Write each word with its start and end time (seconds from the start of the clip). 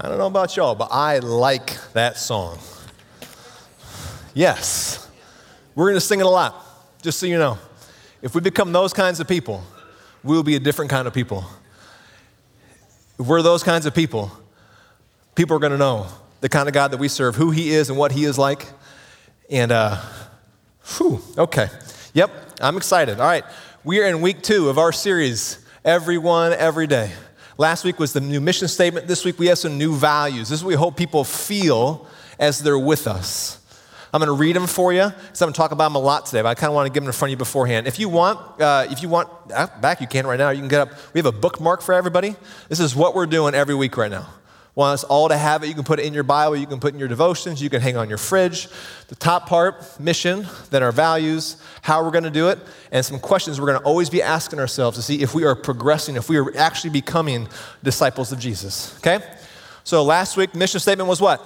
I 0.00 0.06
don't 0.06 0.18
know 0.18 0.28
about 0.28 0.56
y'all, 0.56 0.76
but 0.76 0.90
I 0.92 1.18
like 1.18 1.76
that 1.92 2.18
song. 2.18 2.60
Yes. 4.32 5.10
We're 5.74 5.86
going 5.86 5.96
to 5.96 6.00
sing 6.00 6.20
it 6.20 6.26
a 6.26 6.28
lot, 6.28 6.54
just 7.02 7.18
so 7.18 7.26
you 7.26 7.36
know. 7.36 7.58
If 8.22 8.32
we 8.32 8.40
become 8.40 8.70
those 8.70 8.92
kinds 8.92 9.18
of 9.18 9.26
people, 9.26 9.64
we'll 10.22 10.44
be 10.44 10.54
a 10.54 10.60
different 10.60 10.88
kind 10.88 11.08
of 11.08 11.14
people. 11.14 11.44
If 13.18 13.26
we're 13.26 13.42
those 13.42 13.64
kinds 13.64 13.86
of 13.86 13.94
people, 13.94 14.30
people 15.34 15.56
are 15.56 15.60
going 15.60 15.72
to 15.72 15.78
know 15.78 16.06
the 16.42 16.48
kind 16.48 16.68
of 16.68 16.74
God 16.74 16.92
that 16.92 16.98
we 16.98 17.08
serve, 17.08 17.34
who 17.34 17.50
He 17.50 17.70
is 17.70 17.90
and 17.90 17.98
what 17.98 18.12
He 18.12 18.24
is 18.24 18.38
like. 18.38 18.66
And, 19.50 19.72
uh, 19.72 19.96
whew, 20.96 21.20
okay. 21.36 21.70
Yep, 22.14 22.30
I'm 22.60 22.76
excited. 22.76 23.18
All 23.18 23.26
right, 23.26 23.44
we 23.82 24.00
are 24.00 24.06
in 24.06 24.20
week 24.20 24.42
two 24.42 24.68
of 24.68 24.78
our 24.78 24.92
series, 24.92 25.58
Everyone, 25.84 26.52
Every 26.52 26.86
Day. 26.86 27.10
Last 27.60 27.82
week 27.82 27.98
was 27.98 28.12
the 28.12 28.20
new 28.20 28.40
mission 28.40 28.68
statement. 28.68 29.08
This 29.08 29.24
week 29.24 29.36
we 29.40 29.48
have 29.48 29.58
some 29.58 29.76
new 29.76 29.96
values. 29.96 30.48
This 30.48 30.60
is 30.60 30.64
what 30.64 30.68
we 30.68 30.76
hope 30.76 30.96
people 30.96 31.24
feel 31.24 32.06
as 32.38 32.60
they're 32.60 32.78
with 32.78 33.08
us. 33.08 33.60
I'm 34.14 34.20
going 34.20 34.28
to 34.28 34.32
read 34.32 34.54
them 34.54 34.68
for 34.68 34.92
you. 34.92 35.12
So 35.32 35.44
I'm 35.44 35.48
going 35.48 35.52
to 35.54 35.56
talk 35.56 35.72
about 35.72 35.86
them 35.86 35.96
a 35.96 35.98
lot 35.98 36.24
today, 36.24 36.40
but 36.40 36.50
I 36.50 36.54
kind 36.54 36.70
of 36.70 36.76
want 36.76 36.86
to 36.86 36.92
give 36.92 37.02
them 37.02 37.08
in 37.08 37.12
front 37.12 37.30
of 37.30 37.32
you 37.32 37.36
beforehand. 37.36 37.88
If 37.88 37.98
you 37.98 38.08
want, 38.08 38.38
uh, 38.60 38.86
if 38.88 39.02
you 39.02 39.08
want, 39.08 39.28
uh, 39.52 39.66
back 39.80 40.00
you 40.00 40.06
can 40.06 40.24
right 40.24 40.38
now. 40.38 40.50
You 40.50 40.60
can 40.60 40.68
get 40.68 40.82
up. 40.82 40.90
We 41.12 41.18
have 41.18 41.26
a 41.26 41.32
bookmark 41.32 41.82
for 41.82 41.94
everybody. 41.94 42.36
This 42.68 42.78
is 42.78 42.94
what 42.94 43.16
we're 43.16 43.26
doing 43.26 43.56
every 43.56 43.74
week 43.74 43.96
right 43.96 44.10
now 44.10 44.28
want 44.78 44.94
us 44.94 45.02
all 45.02 45.28
to 45.28 45.36
have 45.36 45.64
it. 45.64 45.66
You 45.66 45.74
can 45.74 45.82
put 45.82 45.98
it 45.98 46.06
in 46.06 46.14
your 46.14 46.22
Bible, 46.22 46.54
you 46.54 46.66
can 46.68 46.78
put 46.78 46.92
it 46.92 46.94
in 46.94 47.00
your 47.00 47.08
devotions, 47.08 47.60
you 47.60 47.68
can 47.68 47.80
hang 47.80 47.96
on 47.96 48.08
your 48.08 48.16
fridge. 48.16 48.68
The 49.08 49.16
top 49.16 49.48
part, 49.48 49.98
mission, 49.98 50.46
then 50.70 50.84
our 50.84 50.92
values, 50.92 51.60
how 51.82 52.04
we're 52.04 52.12
going 52.12 52.22
to 52.22 52.30
do 52.30 52.48
it, 52.48 52.60
and 52.92 53.04
some 53.04 53.18
questions 53.18 53.60
we're 53.60 53.66
going 53.66 53.80
to 53.80 53.84
always 53.84 54.08
be 54.08 54.22
asking 54.22 54.60
ourselves 54.60 54.96
to 54.96 55.02
see 55.02 55.20
if 55.20 55.34
we 55.34 55.44
are 55.44 55.56
progressing, 55.56 56.14
if 56.14 56.28
we 56.28 56.36
are 56.36 56.56
actually 56.56 56.90
becoming 56.90 57.48
disciples 57.82 58.30
of 58.30 58.38
Jesus. 58.38 58.96
Okay? 58.98 59.18
So 59.82 60.04
last 60.04 60.36
week, 60.36 60.54
mission 60.54 60.78
statement 60.78 61.08
was 61.08 61.20
what? 61.20 61.44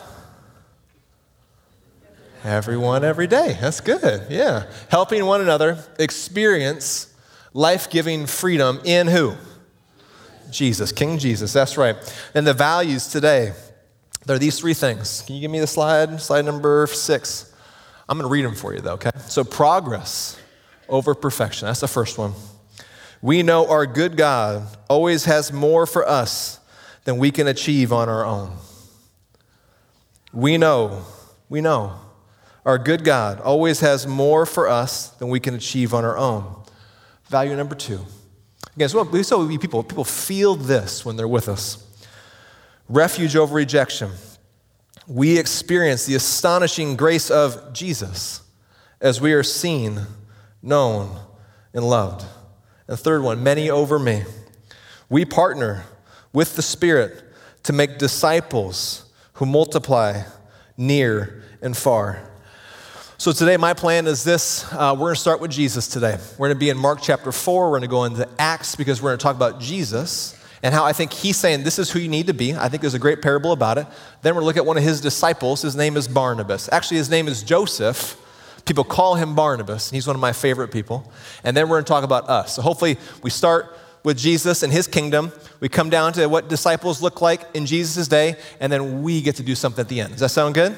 Everyone, 2.44 3.02
every 3.02 3.28
day. 3.28 3.56
That's 3.58 3.80
good. 3.80 4.26
Yeah. 4.28 4.66
Helping 4.90 5.24
one 5.24 5.40
another 5.40 5.82
experience 5.98 7.14
life 7.54 7.88
giving 7.88 8.26
freedom 8.26 8.78
in 8.84 9.06
who? 9.06 9.36
Jesus, 10.52 10.92
King 10.92 11.18
Jesus, 11.18 11.52
that's 11.52 11.76
right. 11.76 11.96
And 12.34 12.46
the 12.46 12.54
values 12.54 13.08
today, 13.08 13.52
there 14.26 14.36
are 14.36 14.38
these 14.38 14.58
three 14.58 14.74
things. 14.74 15.22
Can 15.26 15.34
you 15.34 15.40
give 15.40 15.50
me 15.50 15.60
the 15.60 15.66
slide? 15.66 16.20
Slide 16.20 16.44
number 16.44 16.86
six. 16.86 17.52
I'm 18.08 18.18
going 18.18 18.28
to 18.28 18.32
read 18.32 18.44
them 18.44 18.54
for 18.54 18.74
you, 18.74 18.80
though, 18.80 18.94
okay? 18.94 19.10
So, 19.26 19.42
progress 19.42 20.38
over 20.88 21.14
perfection. 21.14 21.66
That's 21.66 21.80
the 21.80 21.88
first 21.88 22.18
one. 22.18 22.34
We 23.20 23.42
know 23.42 23.68
our 23.68 23.86
good 23.86 24.16
God 24.16 24.66
always 24.88 25.24
has 25.24 25.52
more 25.52 25.86
for 25.86 26.06
us 26.06 26.60
than 27.04 27.18
we 27.18 27.30
can 27.30 27.46
achieve 27.46 27.92
on 27.92 28.08
our 28.08 28.24
own. 28.24 28.56
We 30.32 30.58
know, 30.58 31.04
we 31.48 31.60
know, 31.60 31.98
our 32.64 32.78
good 32.78 33.04
God 33.04 33.40
always 33.40 33.80
has 33.80 34.06
more 34.06 34.46
for 34.46 34.68
us 34.68 35.08
than 35.10 35.28
we 35.28 35.40
can 35.40 35.54
achieve 35.54 35.94
on 35.94 36.04
our 36.04 36.16
own. 36.16 36.62
Value 37.28 37.56
number 37.56 37.74
two 37.74 38.04
Again, 38.76 38.88
so 38.88 39.02
we 39.02 39.22
so 39.22 39.58
people, 39.58 39.82
people 39.82 40.04
feel 40.04 40.54
this 40.54 41.04
when 41.04 41.16
they're 41.16 41.28
with 41.28 41.48
us. 41.48 41.86
Refuge 42.88 43.36
over 43.36 43.54
rejection. 43.54 44.10
We 45.06 45.38
experience 45.38 46.06
the 46.06 46.14
astonishing 46.14 46.96
grace 46.96 47.30
of 47.30 47.72
Jesus 47.72 48.42
as 49.00 49.20
we 49.20 49.32
are 49.32 49.42
seen, 49.42 50.00
known, 50.62 51.18
and 51.74 51.88
loved. 51.88 52.24
And 52.88 52.98
third 52.98 53.22
one, 53.22 53.42
many 53.42 53.68
over 53.68 53.98
me. 53.98 54.22
We 55.08 55.24
partner 55.24 55.84
with 56.32 56.56
the 56.56 56.62
Spirit 56.62 57.22
to 57.64 57.72
make 57.72 57.98
disciples 57.98 59.10
who 59.34 59.46
multiply 59.46 60.22
near 60.76 61.42
and 61.60 61.76
far. 61.76 62.31
So, 63.22 63.30
today, 63.30 63.56
my 63.56 63.72
plan 63.72 64.08
is 64.08 64.24
this. 64.24 64.64
Uh, 64.72 64.96
we're 64.98 65.06
going 65.06 65.14
to 65.14 65.20
start 65.20 65.40
with 65.40 65.52
Jesus 65.52 65.86
today. 65.86 66.18
We're 66.38 66.48
going 66.48 66.56
to 66.56 66.58
be 66.58 66.70
in 66.70 66.76
Mark 66.76 66.98
chapter 67.00 67.30
4. 67.30 67.66
We're 67.66 67.70
going 67.70 67.82
to 67.82 67.86
go 67.86 68.02
into 68.02 68.28
Acts 68.36 68.74
because 68.74 69.00
we're 69.00 69.10
going 69.10 69.18
to 69.20 69.22
talk 69.22 69.36
about 69.36 69.60
Jesus 69.60 70.36
and 70.60 70.74
how 70.74 70.84
I 70.84 70.92
think 70.92 71.12
he's 71.12 71.36
saying 71.36 71.62
this 71.62 71.78
is 71.78 71.88
who 71.88 72.00
you 72.00 72.08
need 72.08 72.26
to 72.26 72.34
be. 72.34 72.52
I 72.52 72.68
think 72.68 72.80
there's 72.80 72.94
a 72.94 72.98
great 72.98 73.22
parable 73.22 73.52
about 73.52 73.78
it. 73.78 73.86
Then 74.22 74.34
we're 74.34 74.40
going 74.40 74.42
to 74.42 74.46
look 74.46 74.56
at 74.56 74.66
one 74.66 74.76
of 74.76 74.82
his 74.82 75.00
disciples. 75.00 75.62
His 75.62 75.76
name 75.76 75.96
is 75.96 76.08
Barnabas. 76.08 76.68
Actually, 76.72 76.96
his 76.96 77.10
name 77.10 77.28
is 77.28 77.44
Joseph. 77.44 78.20
People 78.64 78.82
call 78.82 79.14
him 79.14 79.36
Barnabas. 79.36 79.88
He's 79.92 80.08
one 80.08 80.16
of 80.16 80.20
my 80.20 80.32
favorite 80.32 80.72
people. 80.72 81.08
And 81.44 81.56
then 81.56 81.68
we're 81.68 81.76
going 81.76 81.84
to 81.84 81.88
talk 81.88 82.02
about 82.02 82.28
us. 82.28 82.56
So, 82.56 82.62
hopefully, 82.62 82.96
we 83.22 83.30
start 83.30 83.78
with 84.02 84.18
Jesus 84.18 84.64
and 84.64 84.72
his 84.72 84.88
kingdom. 84.88 85.30
We 85.60 85.68
come 85.68 85.90
down 85.90 86.12
to 86.14 86.26
what 86.26 86.48
disciples 86.48 87.00
look 87.00 87.20
like 87.20 87.42
in 87.54 87.66
Jesus' 87.66 88.08
day, 88.08 88.34
and 88.58 88.72
then 88.72 89.04
we 89.04 89.22
get 89.22 89.36
to 89.36 89.44
do 89.44 89.54
something 89.54 89.80
at 89.80 89.88
the 89.88 90.00
end. 90.00 90.10
Does 90.10 90.20
that 90.22 90.30
sound 90.30 90.56
good? 90.56 90.76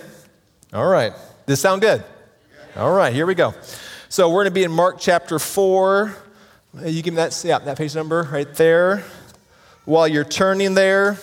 All 0.74 0.86
right. 0.86 1.12
Does 1.12 1.46
this 1.46 1.60
sound 1.60 1.80
good? 1.80 2.04
All 2.76 2.90
right, 2.90 3.14
here 3.14 3.24
we 3.24 3.36
go. 3.36 3.54
So 4.08 4.28
we're 4.28 4.42
going 4.42 4.46
to 4.46 4.50
be 4.50 4.64
in 4.64 4.72
Mark 4.72 4.96
chapter 4.98 5.38
4. 5.38 6.12
You 6.86 7.02
give 7.02 7.14
me 7.14 7.18
that, 7.18 7.40
yeah, 7.44 7.60
that 7.60 7.78
page 7.78 7.94
number 7.94 8.28
right 8.32 8.52
there. 8.54 9.04
While 9.84 10.08
you're 10.08 10.24
turning 10.24 10.74
there, 10.74 11.16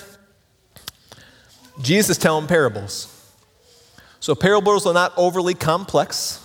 Jesus 1.82 2.12
is 2.12 2.18
telling 2.18 2.48
parables. 2.48 3.34
So 4.22 4.34
parables 4.34 4.86
are 4.86 4.94
not 4.94 5.12
overly 5.18 5.54
complex. 5.54 6.42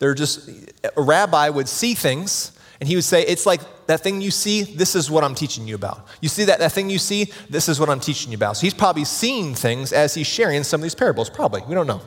They're 0.00 0.14
just, 0.14 0.50
a 0.96 1.00
rabbi 1.00 1.48
would 1.48 1.68
see 1.68 1.94
things 1.94 2.58
and 2.80 2.88
he 2.88 2.96
would 2.96 3.04
say, 3.04 3.22
It's 3.22 3.46
like 3.46 3.60
that 3.86 4.00
thing 4.00 4.20
you 4.20 4.32
see, 4.32 4.64
this 4.64 4.96
is 4.96 5.12
what 5.12 5.22
I'm 5.22 5.36
teaching 5.36 5.68
you 5.68 5.76
about. 5.76 6.08
You 6.20 6.28
see 6.28 6.46
that, 6.46 6.58
that 6.58 6.72
thing 6.72 6.90
you 6.90 6.98
see, 6.98 7.30
this 7.48 7.68
is 7.68 7.78
what 7.78 7.88
I'm 7.88 8.00
teaching 8.00 8.32
you 8.32 8.36
about. 8.36 8.56
So 8.56 8.62
he's 8.62 8.74
probably 8.74 9.04
seeing 9.04 9.54
things 9.54 9.92
as 9.92 10.12
he's 10.12 10.26
sharing 10.26 10.64
some 10.64 10.80
of 10.80 10.82
these 10.82 10.96
parables, 10.96 11.30
probably. 11.30 11.62
We 11.68 11.76
don't 11.76 11.86
know. 11.86 12.00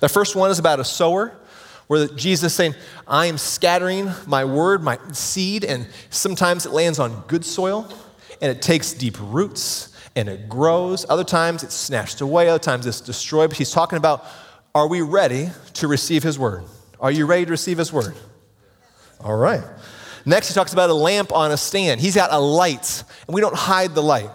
The 0.00 0.08
first 0.08 0.34
one 0.34 0.50
is 0.50 0.58
about 0.58 0.80
a 0.80 0.84
sower 0.84 1.36
where 1.86 2.06
Jesus 2.08 2.52
is 2.52 2.54
saying, 2.54 2.74
I 3.06 3.26
am 3.26 3.38
scattering 3.38 4.10
my 4.26 4.44
word, 4.44 4.82
my 4.82 4.98
seed, 5.12 5.64
and 5.64 5.86
sometimes 6.10 6.66
it 6.66 6.72
lands 6.72 6.98
on 6.98 7.22
good 7.26 7.44
soil 7.44 7.92
and 8.40 8.50
it 8.50 8.62
takes 8.62 8.92
deep 8.92 9.16
roots 9.20 9.94
and 10.16 10.28
it 10.28 10.48
grows. 10.48 11.04
Other 11.08 11.24
times 11.24 11.62
it's 11.62 11.74
snatched 11.74 12.20
away, 12.20 12.48
other 12.48 12.58
times 12.58 12.86
it's 12.86 13.00
destroyed. 13.00 13.50
But 13.50 13.58
he's 13.58 13.70
talking 13.70 13.98
about, 13.98 14.24
are 14.74 14.88
we 14.88 15.02
ready 15.02 15.50
to 15.74 15.88
receive 15.88 16.22
his 16.22 16.38
word? 16.38 16.64
Are 17.00 17.10
you 17.10 17.26
ready 17.26 17.44
to 17.44 17.50
receive 17.50 17.78
his 17.78 17.92
word? 17.92 18.14
All 19.20 19.36
right. 19.36 19.62
Next, 20.26 20.48
he 20.48 20.54
talks 20.54 20.72
about 20.72 20.90
a 20.90 20.94
lamp 20.94 21.32
on 21.32 21.50
a 21.52 21.56
stand. 21.56 22.00
He's 22.00 22.14
got 22.14 22.32
a 22.32 22.38
light, 22.38 23.04
and 23.26 23.34
we 23.34 23.40
don't 23.40 23.54
hide 23.54 23.94
the 23.94 24.02
light. 24.02 24.30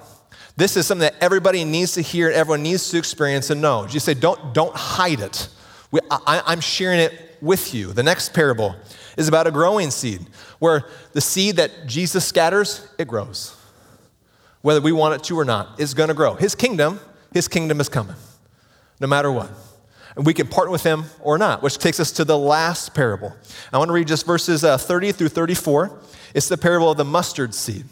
This 0.56 0.78
is 0.78 0.86
something 0.86 1.02
that 1.02 1.16
everybody 1.22 1.64
needs 1.64 1.94
to 1.94 2.02
hear 2.02 2.30
everyone 2.30 2.64
needs 2.64 2.90
to 2.92 2.98
experience 2.98 3.50
and 3.50 3.62
know. 3.62 3.88
You 3.90 4.00
say, 4.00 4.14
don't, 4.14 4.54
don't 4.54 4.76
hide 4.76 5.20
it. 5.20 5.48
We, 5.90 6.00
I, 6.12 6.44
I'm 6.46 6.59
sharing 6.59 7.00
it 7.00 7.28
with 7.42 7.74
you. 7.74 7.94
The 7.94 8.04
next 8.04 8.34
parable 8.34 8.76
is 9.18 9.28
about 9.28 9.48
a 9.48 9.52
growing 9.52 9.92
seed, 9.92 10.26
where 10.60 10.86
the 11.14 11.22
seed 11.22 11.58
that 11.58 11.88
Jesus 11.88 12.26
scatters, 12.26 12.88
it 12.98 13.08
grows. 13.08 13.56
Whether 14.62 14.82
we 14.82 14.92
want 14.92 15.16
it 15.16 15.24
to 15.26 15.40
or 15.40 15.46
not, 15.46 15.80
it's 15.80 15.94
going 15.94 16.10
to 16.10 16.14
grow. 16.14 16.36
His 16.36 16.56
kingdom, 16.56 17.00
his 17.34 17.48
kingdom 17.48 17.80
is 17.80 17.90
coming, 17.90 18.16
no 19.00 19.08
matter 19.08 19.32
what. 19.32 19.50
And 20.16 20.26
we 20.26 20.34
can 20.34 20.48
partner 20.48 20.72
with 20.72 20.84
him 20.84 21.06
or 21.22 21.38
not, 21.38 21.64
which 21.64 21.78
takes 21.78 22.00
us 22.00 22.12
to 22.14 22.26
the 22.26 22.38
last 22.38 22.94
parable. 22.94 23.34
I 23.72 23.78
want 23.78 23.90
to 23.90 23.94
read 23.94 24.08
just 24.08 24.26
verses 24.26 24.64
uh, 24.64 24.78
30 24.78 25.14
through 25.14 25.30
34. 25.30 25.98
It's 26.34 26.50
the 26.50 26.58
parable 26.58 26.92
of 26.92 26.98
the 26.98 27.06
mustard 27.06 27.54
seed. 27.54 27.86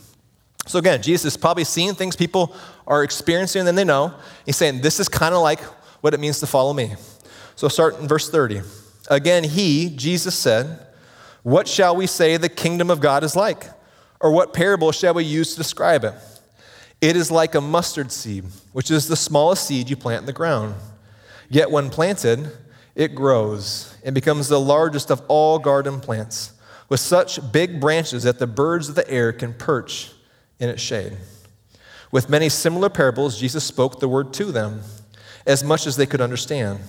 So 0.65 0.79
again, 0.79 1.01
Jesus 1.01 1.33
is 1.33 1.37
probably 1.37 1.63
seeing 1.63 1.93
things 1.93 2.15
people 2.15 2.53
are 2.85 3.03
experiencing 3.03 3.67
and 3.67 3.77
they 3.77 3.85
know. 3.85 4.13
He's 4.45 4.57
saying, 4.57 4.81
This 4.81 4.99
is 4.99 5.07
kind 5.07 5.33
of 5.33 5.41
like 5.41 5.61
what 6.01 6.13
it 6.13 6.19
means 6.19 6.39
to 6.41 6.47
follow 6.47 6.73
me. 6.73 6.95
So 7.55 7.67
start 7.69 7.99
in 7.99 8.07
verse 8.07 8.29
30. 8.29 8.61
Again, 9.07 9.43
he, 9.43 9.89
Jesus 9.89 10.35
said, 10.35 10.85
What 11.43 11.67
shall 11.67 11.95
we 11.95 12.07
say 12.07 12.37
the 12.37 12.49
kingdom 12.49 12.89
of 12.89 12.99
God 12.99 13.23
is 13.23 13.35
like? 13.35 13.65
Or 14.19 14.31
what 14.31 14.53
parable 14.53 14.91
shall 14.91 15.13
we 15.13 15.23
use 15.23 15.51
to 15.51 15.57
describe 15.57 16.03
it? 16.03 16.13
It 16.99 17.15
is 17.15 17.29
like 17.29 17.55
a 17.55 17.61
mustard 17.61 18.11
seed, 18.11 18.45
which 18.73 18.89
is 18.89 19.07
the 19.07 19.15
smallest 19.15 19.67
seed 19.67 19.89
you 19.89 19.95
plant 19.95 20.21
in 20.21 20.25
the 20.25 20.33
ground. 20.33 20.75
Yet 21.49 21.69
when 21.69 21.89
planted, 21.89 22.51
it 22.95 23.13
grows 23.13 23.95
and 24.03 24.15
becomes 24.15 24.47
the 24.47 24.59
largest 24.59 25.11
of 25.11 25.21
all 25.27 25.59
garden 25.59 25.99
plants, 25.99 26.53
with 26.89 26.99
such 26.99 27.51
big 27.51 27.79
branches 27.79 28.23
that 28.23 28.39
the 28.39 28.47
birds 28.47 28.89
of 28.89 28.95
the 28.95 29.09
air 29.09 29.31
can 29.31 29.53
perch 29.53 30.11
in 30.59 30.69
its 30.69 30.81
shade. 30.81 31.15
With 32.11 32.29
many 32.29 32.49
similar 32.49 32.89
parables, 32.89 33.39
Jesus 33.39 33.63
spoke 33.63 33.99
the 33.99 34.07
word 34.07 34.33
to 34.33 34.45
them, 34.45 34.81
as 35.45 35.63
much 35.63 35.85
as 35.85 35.95
they 35.95 36.05
could 36.05 36.21
understand. 36.21 36.79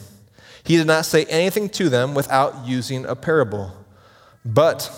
He 0.69 0.77
did 0.77 0.87
not 0.87 1.07
say 1.07 1.25
anything 1.25 1.71
to 1.71 1.89
them 1.89 2.15
without 2.15 2.67
using 2.67 3.07
a 3.07 3.17
parable. 3.17 3.73
But 4.45 4.93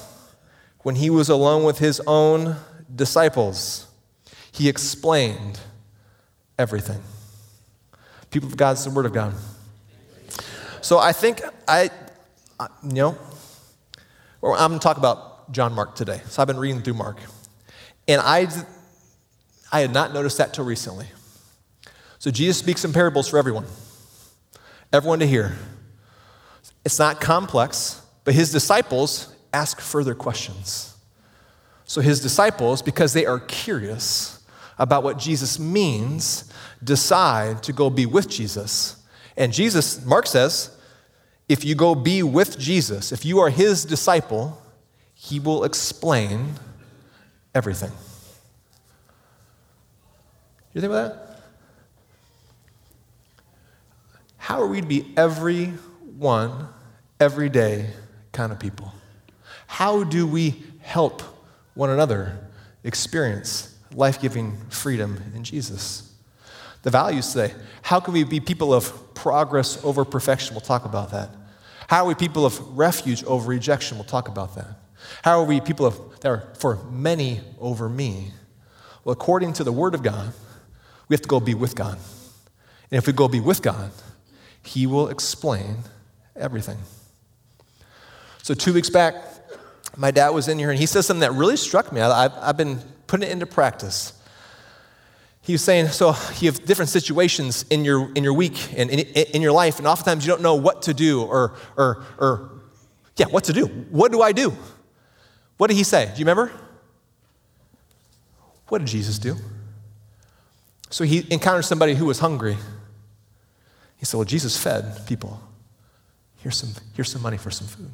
when 0.81 0.97
he 0.97 1.11
was 1.11 1.29
alone 1.29 1.63
with 1.63 1.79
his 1.79 2.01
own 2.09 2.57
disciples, 2.93 3.87
he 4.51 4.69
explained 4.69 5.61
everything. 6.59 7.01
People 8.33 8.49
of 8.49 8.57
God, 8.57 8.73
it's 8.73 8.85
the 8.85 8.91
Word 8.91 9.07
of 9.07 9.13
God. 9.13 9.33
So 10.81 10.99
I 10.99 11.13
think 11.13 11.41
I, 11.69 11.89
you 12.83 12.93
know, 12.93 13.19
I'm 14.43 14.71
going 14.71 14.73
to 14.73 14.79
talk 14.81 14.97
about 14.97 15.53
John 15.53 15.73
Mark 15.73 15.95
today. 15.95 16.21
So 16.27 16.43
I've 16.43 16.49
been 16.49 16.59
reading 16.59 16.83
through 16.83 16.95
Mark. 16.95 17.19
And 18.09 18.21
I, 18.21 18.49
I 19.71 19.83
had 19.83 19.93
not 19.93 20.13
noticed 20.13 20.39
that 20.39 20.53
till 20.53 20.65
recently. 20.65 21.07
So 22.19 22.33
Jesus 22.33 22.59
speaks 22.59 22.85
in 22.85 22.93
parables 22.93 23.29
for 23.29 23.39
everyone, 23.39 23.67
everyone 24.93 25.21
to 25.21 25.27
hear. 25.27 25.57
It's 26.85 26.99
not 26.99 27.21
complex, 27.21 28.03
but 28.25 28.35
his 28.35 28.53
disciples 28.53 29.35
ask 29.53 29.81
further 29.81 30.15
questions. 30.15 30.97
So 31.85 32.01
his 32.01 32.21
disciples, 32.21 32.83
because 32.83 33.13
they 33.13 33.27
are 33.27 33.41
curious 33.41 34.47
about 34.79 35.03
what 35.03 35.19
Jesus 35.19 35.59
means, 35.59 36.51
decide 36.83 37.63
to 37.65 37.73
go 37.73 37.91
be 37.91 38.07
with 38.07 38.29
Jesus. 38.29 38.97
And 39.37 39.53
Jesus, 39.53 40.05
Mark 40.05 40.27
says, 40.27 40.77
if 41.49 41.65
you 41.65 41.75
go 41.75 41.95
be 41.95 42.23
with 42.23 42.59
Jesus, 42.59 43.11
if 43.13 43.25
you 43.25 43.41
are 43.41 43.51
his 43.51 43.85
disciple, 43.85 44.61
he 45.15 45.41
will 45.41 45.65
explain 45.65 46.55
everything. 47.55 47.91
You 50.73 50.81
think 50.81 50.93
about 50.93 51.27
that? 51.27 51.30
How 54.41 54.63
are 54.63 54.67
we 54.67 54.81
to 54.81 54.87
be 54.87 55.13
every 55.19 55.67
one, 56.17 56.69
every 57.21 57.51
day 57.51 57.91
kind 58.33 58.51
of 58.51 58.59
people? 58.59 58.91
How 59.67 60.03
do 60.03 60.27
we 60.27 60.65
help 60.81 61.21
one 61.75 61.91
another 61.91 62.39
experience 62.83 63.77
life 63.95 64.19
giving 64.19 64.57
freedom 64.71 65.23
in 65.35 65.45
Jesus? 65.45 66.11
The 66.83 66.91
values 66.91 67.31
today. 67.31 67.55
How 67.83 68.01
can 68.01 68.15
we 68.15 68.25
be 68.25 68.41
people 68.41 68.73
of 68.73 69.15
progress 69.15 69.79
over 69.85 70.07
perfection? 70.07 70.55
We'll 70.55 70.63
talk 70.63 70.87
about 70.87 71.11
that. 71.11 71.29
How 71.87 72.05
are 72.05 72.09
we 72.09 72.15
people 72.15 72.47
of 72.47 72.79
refuge 72.79 73.23
over 73.25 73.51
rejection? 73.51 73.99
We'll 73.99 74.05
talk 74.05 74.27
about 74.27 74.55
that. 74.55 74.69
How 75.23 75.39
are 75.39 75.45
we 75.45 75.61
people 75.61 75.85
of, 75.85 76.19
that 76.21 76.29
are 76.29 76.49
for 76.59 76.77
many 76.91 77.43
over 77.61 77.91
me? 77.91 78.33
Well, 79.05 79.13
according 79.13 79.53
to 79.55 79.65
the 79.65 79.73
Word 79.73 79.95
of 79.95 80.03
God, 80.03 80.33
we 81.09 81.15
have 81.15 81.23
to 81.23 81.29
go 81.29 81.41
be 81.41 81.53
with 81.53 81.77
God. 81.77 81.99
And 82.91 82.99
if 82.99 83.07
we 83.07 83.13
go 83.13 83.29
be 83.29 83.41
with 83.41 83.61
God, 83.61 83.93
He 84.65 84.87
will 84.87 85.09
explain 85.09 85.79
everything. 86.37 86.79
So, 88.43 88.55
two 88.55 88.73
weeks 88.73 88.91
back, 88.91 89.15
my 89.97 90.11
dad 90.11 90.31
was 90.31 90.49
in 90.49 90.59
here 90.59 90.71
and 90.71 90.79
he 90.79 90.87
said 90.87 91.03
something 91.03 91.21
that 91.21 91.33
really 91.33 91.57
struck 91.57 91.93
me. 91.93 92.01
I, 92.01 92.29
have 92.47 92.57
been 92.57 92.81
putting 93.07 93.29
it 93.29 93.33
into 93.33 93.47
practice. 93.47 94.13
He 95.43 95.53
was 95.53 95.65
saying, 95.65 95.89
so 95.89 96.09
you 96.39 96.51
have 96.51 96.65
different 96.65 96.91
situations 96.91 97.65
in 97.71 97.85
your, 97.85 98.13
in 98.15 98.23
your 98.23 98.35
week 98.35 98.73
and 98.77 98.91
in, 98.91 99.01
in 99.01 99.43
your 99.43 99.53
life, 99.53 99.79
and 99.79 99.87
oftentimes 99.87 100.25
you 100.25 100.31
don't 100.33 100.43
know 100.43 100.55
what 100.55 100.83
to 100.83 100.95
do 100.95 101.23
or, 101.23 101.55
or, 101.77 102.05
or, 102.19 102.51
yeah, 103.17 103.27
what 103.27 103.45
to 103.45 103.53
do. 103.53 103.67
What 103.67 104.13
do 104.13 104.23
I 104.23 104.33
do? 104.33 104.55
What 105.57 105.69
did 105.69 105.77
he 105.77 105.85
say? 105.85 106.07
Do 106.07 106.13
you 106.13 106.25
remember? 106.25 106.53
What 108.69 108.79
did 108.79 108.89
Jesus 108.89 109.19
do? 109.19 109.37
So 110.91 111.05
he 111.05 111.27
encountered 111.31 111.63
somebody 111.63 111.95
who 111.95 112.07
was 112.07 112.21
hungry. 112.21 112.57
He 114.01 114.07
said, 114.07 114.17
Well, 114.17 114.25
Jesus 114.25 114.61
fed 114.61 115.07
people. 115.07 115.39
Here's 116.39 116.57
some, 116.57 116.71
here's 116.95 117.13
some 117.13 117.21
money 117.21 117.37
for 117.37 117.51
some 117.51 117.67
food. 117.67 117.91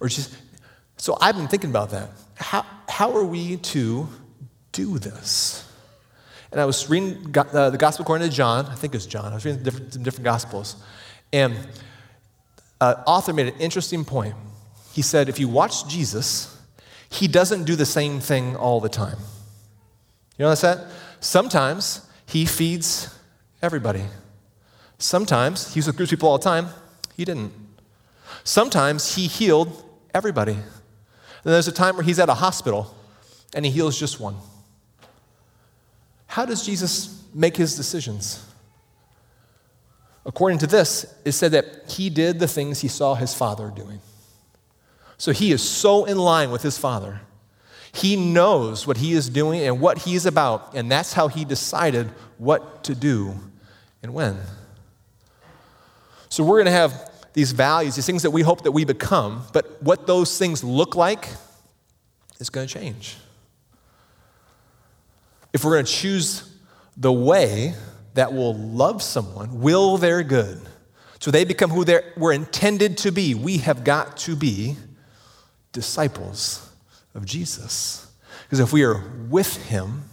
Or 0.00 0.08
just, 0.08 0.34
so 0.96 1.16
I've 1.20 1.36
been 1.36 1.46
thinking 1.46 1.68
about 1.68 1.90
that. 1.90 2.08
How, 2.36 2.64
how 2.88 3.14
are 3.14 3.24
we 3.24 3.58
to 3.58 4.08
do 4.72 4.98
this? 4.98 5.70
And 6.50 6.58
I 6.58 6.64
was 6.64 6.88
reading 6.88 7.34
uh, 7.36 7.68
the 7.68 7.76
Gospel 7.76 8.04
according 8.04 8.30
to 8.30 8.34
John. 8.34 8.64
I 8.64 8.74
think 8.74 8.94
it's 8.94 9.04
John. 9.04 9.30
I 9.30 9.34
was 9.34 9.44
reading 9.44 9.62
different, 9.62 9.92
some 9.92 10.02
different 10.02 10.24
Gospels. 10.24 10.82
And 11.30 11.54
uh, 12.80 13.02
author 13.06 13.34
made 13.34 13.48
an 13.48 13.60
interesting 13.60 14.06
point. 14.06 14.34
He 14.94 15.02
said, 15.02 15.28
if 15.28 15.38
you 15.38 15.48
watch 15.48 15.86
Jesus, 15.86 16.56
he 17.10 17.28
doesn't 17.28 17.64
do 17.64 17.76
the 17.76 17.84
same 17.84 18.20
thing 18.20 18.56
all 18.56 18.80
the 18.80 18.88
time. 18.88 19.18
You 20.38 20.44
know 20.44 20.46
what 20.46 20.52
I 20.52 20.54
said? 20.54 20.88
Sometimes 21.20 22.08
he 22.24 22.46
feeds 22.46 23.14
everybody. 23.60 24.04
Sometimes 24.98 25.72
he 25.72 25.78
was 25.78 25.86
with 25.86 25.96
groups 25.96 26.12
of 26.12 26.18
people 26.18 26.28
all 26.28 26.38
the 26.38 26.44
time. 26.44 26.68
He 27.16 27.24
didn't. 27.24 27.52
Sometimes 28.44 29.14
he 29.14 29.26
healed 29.26 29.84
everybody. 30.12 30.52
And 30.52 30.62
there's 31.44 31.68
a 31.68 31.72
time 31.72 31.96
where 31.96 32.04
he's 32.04 32.18
at 32.18 32.28
a 32.28 32.34
hospital 32.34 32.94
and 33.54 33.64
he 33.64 33.70
heals 33.70 33.98
just 33.98 34.20
one. 34.20 34.36
How 36.26 36.44
does 36.44 36.64
Jesus 36.64 37.24
make 37.32 37.56
his 37.56 37.76
decisions? 37.76 38.44
According 40.26 40.58
to 40.58 40.66
this, 40.66 41.14
it 41.24 41.32
said 41.32 41.52
that 41.52 41.90
he 41.90 42.10
did 42.10 42.38
the 42.38 42.48
things 42.48 42.80
he 42.80 42.88
saw 42.88 43.14
his 43.14 43.32
father 43.32 43.72
doing. 43.74 44.00
So 45.16 45.32
he 45.32 45.52
is 45.52 45.62
so 45.62 46.04
in 46.04 46.18
line 46.18 46.50
with 46.50 46.62
his 46.62 46.76
father 46.76 47.20
he 47.92 48.16
knows 48.16 48.86
what 48.86 48.98
he 48.98 49.12
is 49.12 49.28
doing 49.28 49.62
and 49.62 49.80
what 49.80 49.98
he 49.98 50.14
is 50.14 50.26
about, 50.26 50.74
and 50.74 50.90
that's 50.90 51.12
how 51.12 51.28
he 51.28 51.44
decided 51.44 52.08
what 52.38 52.84
to 52.84 52.94
do 52.94 53.34
and 54.02 54.14
when. 54.14 54.38
So 56.28 56.44
we're 56.44 56.56
going 56.56 56.66
to 56.66 56.72
have 56.72 57.10
these 57.32 57.52
values, 57.52 57.94
these 57.94 58.06
things 58.06 58.22
that 58.22 58.30
we 58.30 58.42
hope 58.42 58.62
that 58.62 58.72
we 58.72 58.84
become, 58.84 59.44
but 59.52 59.82
what 59.82 60.06
those 60.06 60.38
things 60.38 60.64
look 60.64 60.96
like 60.96 61.28
is 62.40 62.50
going 62.50 62.66
to 62.66 62.72
change. 62.72 63.16
If 65.52 65.64
we're 65.64 65.74
going 65.74 65.86
to 65.86 65.92
choose 65.92 66.56
the 66.96 67.12
way 67.12 67.74
that 68.14 68.32
will 68.32 68.54
love 68.54 69.02
someone, 69.02 69.60
will 69.60 69.96
their 69.96 70.22
good, 70.22 70.60
so 71.20 71.30
they 71.30 71.44
become 71.44 71.70
who 71.70 71.84
they 71.84 72.00
were 72.16 72.32
intended 72.32 72.98
to 72.98 73.12
be, 73.12 73.34
we 73.34 73.58
have 73.58 73.84
got 73.84 74.16
to 74.18 74.36
be 74.36 74.76
disciples 75.72 76.70
of 77.14 77.24
Jesus. 77.24 78.12
Because 78.44 78.60
if 78.60 78.72
we 78.72 78.84
are 78.84 79.02
with 79.28 79.68
him, 79.68 80.04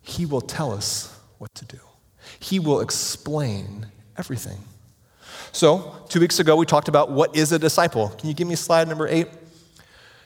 he 0.00 0.26
will 0.26 0.40
tell 0.40 0.72
us 0.72 1.18
what 1.38 1.54
to 1.56 1.64
do, 1.64 1.80
he 2.38 2.58
will 2.58 2.80
explain 2.80 3.86
everything. 4.16 4.58
So, 5.52 5.94
two 6.08 6.20
weeks 6.20 6.38
ago, 6.38 6.56
we 6.56 6.66
talked 6.66 6.88
about 6.88 7.10
what 7.10 7.36
is 7.36 7.52
a 7.52 7.58
disciple. 7.58 8.08
Can 8.10 8.28
you 8.28 8.34
give 8.34 8.46
me 8.46 8.54
slide 8.54 8.88
number 8.88 9.08
eight? 9.08 9.28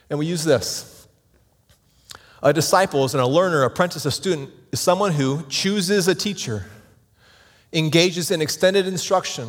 And 0.08 0.18
we 0.18 0.26
use 0.26 0.44
this. 0.44 1.06
A 2.42 2.52
disciple 2.52 3.04
is 3.04 3.14
a 3.14 3.26
learner, 3.26 3.62
apprentice, 3.64 4.06
a 4.06 4.10
student 4.10 4.50
is 4.72 4.80
someone 4.80 5.12
who 5.12 5.42
chooses 5.48 6.08
a 6.08 6.14
teacher, 6.14 6.66
engages 7.72 8.30
in 8.30 8.40
extended 8.40 8.86
instruction, 8.86 9.48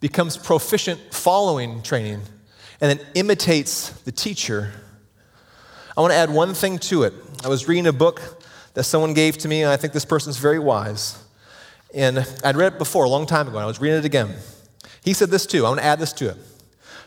becomes 0.00 0.36
proficient 0.36 0.98
following 1.12 1.82
training, 1.82 2.22
and 2.80 2.98
then 2.98 3.06
imitates 3.14 3.90
the 4.02 4.12
teacher 4.12 4.72
I 5.96 6.02
want 6.02 6.12
to 6.12 6.16
add 6.16 6.30
one 6.30 6.54
thing 6.54 6.78
to 6.78 7.02
it. 7.02 7.12
I 7.44 7.48
was 7.48 7.68
reading 7.68 7.86
a 7.86 7.92
book 7.92 8.42
that 8.74 8.84
someone 8.84 9.12
gave 9.12 9.36
to 9.38 9.48
me, 9.48 9.62
and 9.62 9.70
I 9.70 9.76
think 9.76 9.92
this 9.92 10.04
person's 10.04 10.38
very 10.38 10.58
wise. 10.58 11.22
And 11.92 12.26
I'd 12.44 12.56
read 12.56 12.74
it 12.74 12.78
before, 12.78 13.04
a 13.04 13.08
long 13.08 13.26
time 13.26 13.48
ago, 13.48 13.56
and 13.56 13.64
I 13.64 13.66
was 13.66 13.80
reading 13.80 13.98
it 13.98 14.04
again. 14.04 14.34
He 15.02 15.12
said 15.12 15.30
this 15.30 15.46
too. 15.46 15.64
I 15.64 15.68
want 15.68 15.80
to 15.80 15.86
add 15.86 15.98
this 15.98 16.12
to 16.14 16.30
it. 16.30 16.36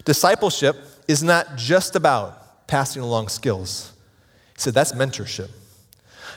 Discipleship 0.05 0.75
is 1.07 1.23
not 1.23 1.55
just 1.55 1.95
about 1.95 2.67
passing 2.67 3.01
along 3.01 3.27
skills. 3.29 3.93
He 4.55 4.61
said 4.61 4.73
that's 4.73 4.93
mentorship. 4.93 5.49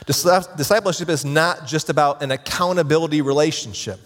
Discipleship 0.05 1.09
is 1.09 1.25
not 1.25 1.65
just 1.65 1.89
about 1.89 2.21
an 2.21 2.31
accountability 2.31 3.21
relationship. 3.21 3.99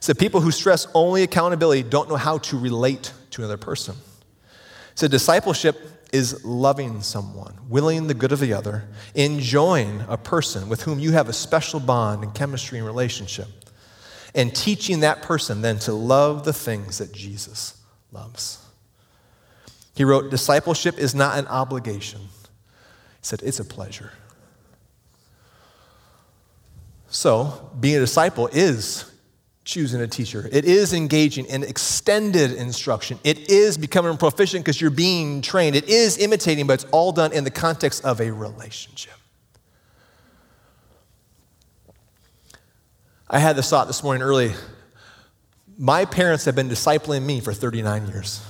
So 0.00 0.12
people 0.12 0.40
who 0.40 0.50
stress 0.50 0.86
only 0.92 1.22
accountability 1.22 1.82
don't 1.82 2.08
know 2.08 2.16
how 2.16 2.38
to 2.38 2.58
relate 2.58 3.12
to 3.30 3.40
another 3.40 3.56
person. 3.56 3.96
So 4.94 5.08
discipleship 5.08 5.80
is 6.12 6.44
loving 6.44 7.00
someone, 7.00 7.56
willing 7.68 8.06
the 8.06 8.14
good 8.14 8.30
of 8.30 8.38
the 8.38 8.52
other, 8.52 8.84
enjoying 9.14 10.04
a 10.08 10.16
person 10.18 10.68
with 10.68 10.82
whom 10.82 11.00
you 11.00 11.12
have 11.12 11.28
a 11.28 11.32
special 11.32 11.80
bond 11.80 12.22
and 12.22 12.34
chemistry 12.34 12.78
and 12.78 12.86
relationship, 12.86 13.48
and 14.34 14.54
teaching 14.54 15.00
that 15.00 15.22
person 15.22 15.62
then 15.62 15.78
to 15.80 15.92
love 15.92 16.44
the 16.44 16.52
things 16.52 16.98
that 16.98 17.12
Jesus 17.12 17.80
loves. 18.12 18.64
He 19.94 20.04
wrote, 20.04 20.30
Discipleship 20.30 20.98
is 20.98 21.14
not 21.14 21.38
an 21.38 21.46
obligation. 21.46 22.20
He 22.20 22.26
said, 23.22 23.42
It's 23.42 23.60
a 23.60 23.64
pleasure. 23.64 24.12
So, 27.08 27.70
being 27.78 27.96
a 27.96 28.00
disciple 28.00 28.48
is 28.48 29.10
choosing 29.64 30.00
a 30.00 30.06
teacher. 30.08 30.48
It 30.50 30.64
is 30.64 30.92
engaging 30.92 31.46
in 31.46 31.62
extended 31.62 32.52
instruction. 32.52 33.18
It 33.24 33.50
is 33.50 33.78
becoming 33.78 34.16
proficient 34.16 34.64
because 34.64 34.80
you're 34.80 34.90
being 34.90 35.40
trained. 35.40 35.76
It 35.76 35.88
is 35.88 36.18
imitating, 36.18 36.66
but 36.66 36.74
it's 36.74 36.92
all 36.92 37.12
done 37.12 37.32
in 37.32 37.44
the 37.44 37.50
context 37.50 38.04
of 38.04 38.20
a 38.20 38.30
relationship. 38.30 39.14
I 43.28 43.38
had 43.38 43.56
this 43.56 43.70
thought 43.70 43.86
this 43.86 44.02
morning 44.02 44.22
early. 44.22 44.52
My 45.78 46.04
parents 46.04 46.44
have 46.44 46.54
been 46.54 46.68
discipling 46.68 47.24
me 47.24 47.40
for 47.40 47.52
39 47.52 48.06
years. 48.08 48.44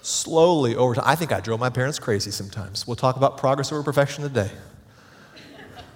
Slowly 0.00 0.74
over 0.74 0.94
time, 0.94 1.04
I 1.06 1.14
think 1.14 1.32
I 1.32 1.40
drove 1.40 1.60
my 1.60 1.70
parents 1.70 1.98
crazy 1.98 2.30
sometimes. 2.30 2.86
We'll 2.86 2.96
talk 2.96 3.16
about 3.16 3.36
progress 3.38 3.70
over 3.70 3.82
perfection 3.82 4.24
today. 4.24 4.50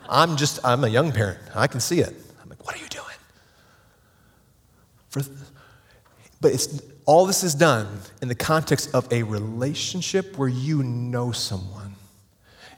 I'm 0.09 0.37
just, 0.37 0.61
I'm 0.65 0.85
a 0.85 0.89
young 0.89 1.11
parent. 1.11 1.41
I 1.55 1.67
can 1.67 1.81
see 1.81 2.01
it. 2.01 2.15
I'm 2.43 2.49
like, 2.49 2.65
what 2.65 2.77
are 2.77 2.79
you 2.79 2.89
doing? 2.89 3.05
For, 5.09 5.23
but 6.41 6.53
it's, 6.53 6.81
all 7.07 7.27
this 7.27 7.43
is 7.43 7.55
done 7.55 8.01
in 8.21 8.29
the 8.29 8.35
context 8.35 8.95
of 8.95 9.11
a 9.13 9.23
relationship 9.23 10.37
where 10.39 10.49
you 10.49 10.83
know 10.83 11.33
someone 11.33 11.86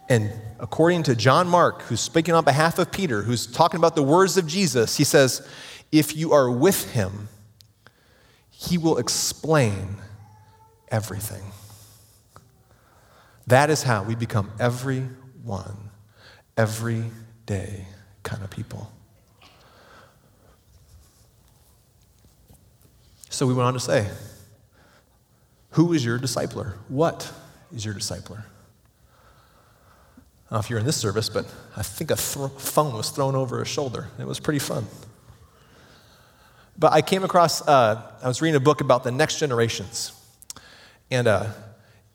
And 0.09 0.33
according 0.59 1.03
to 1.05 1.15
John 1.15 1.49
Mark, 1.49 1.83
who's 1.83 2.01
speaking 2.01 2.35
on 2.35 2.45
behalf 2.45 2.79
of 2.79 2.91
Peter, 2.91 3.23
who's 3.23 3.47
talking 3.47 3.79
about 3.79 3.95
the 3.95 4.03
words 4.03 4.37
of 4.37 4.47
Jesus, 4.47 4.97
he 4.97 5.05
says, 5.05 5.47
If 5.93 6.17
you 6.17 6.33
are 6.33 6.51
with 6.51 6.93
him, 6.93 7.29
he 8.51 8.79
will 8.79 8.99
explain 8.99 9.97
everything. 10.91 11.43
That 13.47 13.71
is 13.71 13.83
how 13.83 14.03
we 14.03 14.15
become 14.15 14.51
every 14.59 15.01
one, 15.43 15.91
every 16.57 17.05
day 17.47 17.87
kind 18.23 18.43
of 18.43 18.51
people. 18.51 18.91
So 23.31 23.47
we 23.47 23.55
went 23.55 23.67
on 23.67 23.75
to 23.75 23.81
say, 23.81 24.09
Who 25.71 25.93
is 25.93 26.05
your 26.05 26.19
discipler? 26.19 26.75
What 26.89 27.31
is 27.75 27.85
your 27.85 27.95
discipler? 27.95 28.45
I 30.49 30.55
don't 30.55 30.57
know 30.57 30.65
if 30.65 30.71
you're 30.71 30.79
in 30.79 30.87
this 30.87 30.97
service, 30.97 31.29
but 31.29 31.45
I 31.77 31.83
think 31.83 32.11
a 32.11 32.17
th- 32.17 32.51
phone 32.53 32.95
was 32.95 33.11
thrown 33.11 33.35
over 33.35 33.59
his 33.59 33.69
shoulder. 33.69 34.09
It 34.19 34.27
was 34.27 34.41
pretty 34.41 34.61
fun. 34.61 34.87
But 36.79 36.95
I 36.95 37.03
came 37.03 37.23
across, 37.23 37.67
uh, 37.69 38.01
I 38.23 38.29
was 38.29 38.41
reading 38.41 38.57
a 38.57 38.61
book 38.61 38.81
about 38.81 39.05
the 39.05 39.11
next 39.11 39.39
generations. 39.39 40.13
And 41.11 41.29
uh, 41.29 41.49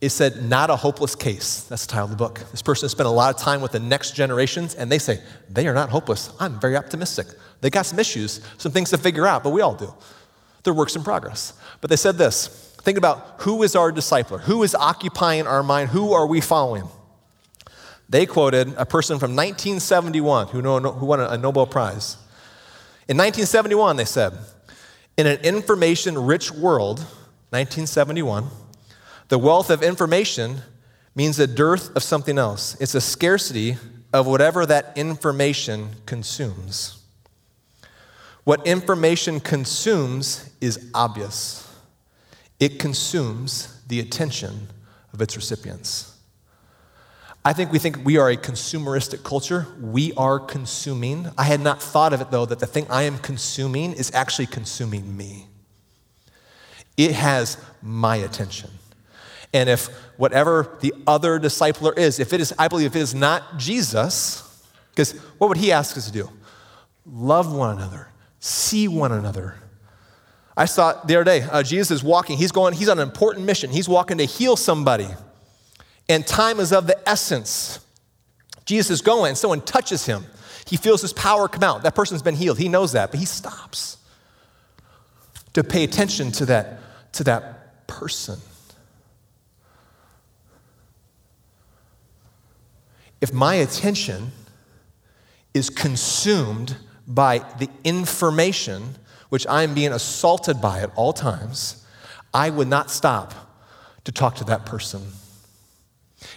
it 0.01 0.09
said, 0.09 0.41
Not 0.41 0.71
a 0.71 0.75
Hopeless 0.75 1.13
Case. 1.13 1.61
That's 1.69 1.85
the 1.85 1.91
title 1.91 2.05
of 2.05 2.09
the 2.09 2.17
book. 2.17 2.39
This 2.49 2.63
person 2.63 2.89
spent 2.89 3.05
a 3.05 3.11
lot 3.11 3.35
of 3.35 3.39
time 3.39 3.61
with 3.61 3.71
the 3.71 3.79
next 3.79 4.15
generations, 4.15 4.73
and 4.73 4.91
they 4.91 4.99
say, 4.99 5.21
They 5.47 5.67
are 5.67 5.73
not 5.75 5.89
hopeless. 5.89 6.31
I'm 6.39 6.59
very 6.59 6.75
optimistic. 6.75 7.27
They 7.61 7.69
got 7.69 7.85
some 7.85 7.99
issues, 7.99 8.41
some 8.57 8.71
things 8.71 8.89
to 8.89 8.97
figure 8.97 9.27
out, 9.27 9.43
but 9.43 9.51
we 9.51 9.61
all 9.61 9.75
do. 9.75 9.93
They're 10.63 10.73
works 10.73 10.95
in 10.95 11.03
progress. 11.03 11.53
But 11.81 11.91
they 11.91 11.97
said 11.97 12.17
this 12.17 12.71
think 12.81 12.97
about 12.97 13.35
who 13.41 13.63
is 13.63 13.75
our 13.75 13.91
discipler? 13.91 14.41
Who 14.41 14.63
is 14.63 14.73
occupying 14.73 15.45
our 15.45 15.61
mind? 15.61 15.89
Who 15.89 16.13
are 16.13 16.25
we 16.25 16.41
following? 16.41 16.87
They 18.13 18.27
quoted 18.27 18.75
a 18.77 18.85
person 18.85 19.17
from 19.17 19.31
1971 19.31 20.49
who, 20.49 20.61
won 20.61 21.19
a 21.19 21.35
Nobel 21.35 21.65
Prize. 21.65 22.15
In 23.07 23.17
1971, 23.17 23.95
they 23.95 24.05
said, 24.05 24.33
in 25.17 25.25
an 25.25 25.39
information 25.39 26.23
rich 26.23 26.51
world, 26.51 26.99
1971, 27.49 28.49
the 29.29 29.39
wealth 29.39 29.71
of 29.71 29.81
information 29.81 30.57
means 31.15 31.39
a 31.39 31.47
dearth 31.47 31.95
of 31.95 32.03
something 32.03 32.37
else. 32.37 32.79
It's 32.79 32.93
a 32.93 33.01
scarcity 33.01 33.77
of 34.13 34.27
whatever 34.27 34.63
that 34.67 34.95
information 34.95 35.95
consumes. 36.05 37.03
What 38.43 38.67
information 38.67 39.39
consumes 39.39 40.51
is 40.61 40.91
obvious, 40.93 41.67
it 42.59 42.77
consumes 42.77 43.81
the 43.87 43.99
attention 43.99 44.67
of 45.13 45.19
its 45.19 45.35
recipients. 45.35 46.12
I 47.45 47.51
think 47.51 47.71
we 47.71 47.79
think 47.79 48.05
we 48.05 48.17
are 48.17 48.29
a 48.29 48.37
consumeristic 48.37 49.23
culture. 49.23 49.67
We 49.79 50.13
are 50.13 50.39
consuming. 50.39 51.29
I 51.37 51.43
had 51.43 51.59
not 51.59 51.81
thought 51.81 52.13
of 52.13 52.21
it 52.21 52.31
though 52.31 52.45
that 52.45 52.59
the 52.59 52.65
thing 52.65 52.87
I 52.89 53.03
am 53.03 53.17
consuming 53.17 53.93
is 53.93 54.11
actually 54.13 54.45
consuming 54.45 55.17
me. 55.17 55.47
It 56.95 57.11
has 57.11 57.57
my 57.81 58.17
attention. 58.17 58.69
And 59.53 59.69
if 59.69 59.87
whatever 60.17 60.77
the 60.81 60.93
other 61.05 61.39
discipler 61.39 61.97
is, 61.97 62.19
if 62.19 62.33
it 62.33 62.39
is, 62.39 62.53
I 62.57 62.69
believe 62.69 62.87
if 62.87 62.95
it 62.95 63.01
is 63.01 63.13
not 63.13 63.57
Jesus, 63.57 64.63
because 64.91 65.11
what 65.37 65.49
would 65.49 65.57
he 65.57 65.71
ask 65.71 65.97
us 65.97 66.05
to 66.05 66.11
do? 66.11 66.29
Love 67.05 67.53
one 67.53 67.75
another, 67.75 68.07
see 68.39 68.87
one 68.87 69.11
another. 69.11 69.55
I 70.55 70.65
saw 70.65 70.93
the 71.03 71.15
other 71.15 71.23
day, 71.23 71.41
uh, 71.41 71.61
Jesus 71.61 71.91
is 71.91 72.03
walking, 72.03 72.37
he's 72.37 72.51
going, 72.51 72.73
he's 72.73 72.87
on 72.87 72.99
an 72.99 73.07
important 73.07 73.45
mission. 73.45 73.69
He's 73.69 73.89
walking 73.89 74.19
to 74.19 74.25
heal 74.25 74.55
somebody 74.55 75.09
and 76.09 76.25
time 76.25 76.59
is 76.59 76.71
of 76.71 76.87
the 76.87 76.97
essence. 77.07 77.79
Jesus 78.65 78.91
is 78.91 79.01
going, 79.01 79.35
someone 79.35 79.61
touches 79.61 80.05
him. 80.05 80.25
He 80.65 80.77
feels 80.77 81.01
his 81.01 81.13
power 81.13 81.47
come 81.47 81.63
out. 81.63 81.83
That 81.83 81.95
person's 81.95 82.21
been 82.21 82.35
healed. 82.35 82.57
He 82.57 82.69
knows 82.69 82.93
that, 82.93 83.11
but 83.11 83.19
he 83.19 83.25
stops 83.25 83.97
to 85.53 85.63
pay 85.63 85.83
attention 85.83 86.31
to 86.33 86.45
that, 86.45 86.79
to 87.13 87.23
that 87.25 87.87
person. 87.87 88.39
If 93.21 93.31
my 93.31 93.55
attention 93.55 94.31
is 95.53 95.69
consumed 95.69 96.77
by 97.07 97.39
the 97.59 97.69
information 97.83 98.95
which 99.29 99.45
I 99.47 99.63
am 99.63 99.73
being 99.73 99.91
assaulted 99.91 100.61
by 100.61 100.81
at 100.81 100.91
all 100.95 101.13
times, 101.13 101.85
I 102.33 102.49
would 102.49 102.67
not 102.67 102.89
stop 102.89 103.33
to 104.03 104.11
talk 104.11 104.35
to 104.35 104.43
that 104.45 104.65
person 104.65 105.03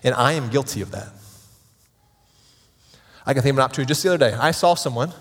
and 0.03 0.15
I 0.15 0.33
am 0.33 0.51
guilty 0.51 0.81
of 0.81 0.91
that. 0.93 1.09
I 3.25 3.35
can 3.35 3.43
think 3.43 3.53
of 3.53 3.59
an 3.59 3.65
opportunity 3.65 3.89
just 3.89 4.03
the 4.03 4.11
other 4.11 4.31
day. 4.31 4.35
I 4.35 4.53
saw 4.53 4.75
someone, 4.75 5.13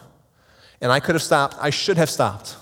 and 0.82 0.92
I 0.92 1.00
could 1.00 1.16
have 1.16 1.24
stopped. 1.24 1.56
I 1.60 1.70
should 1.70 1.98
have 1.98 2.10
stopped. 2.10 2.56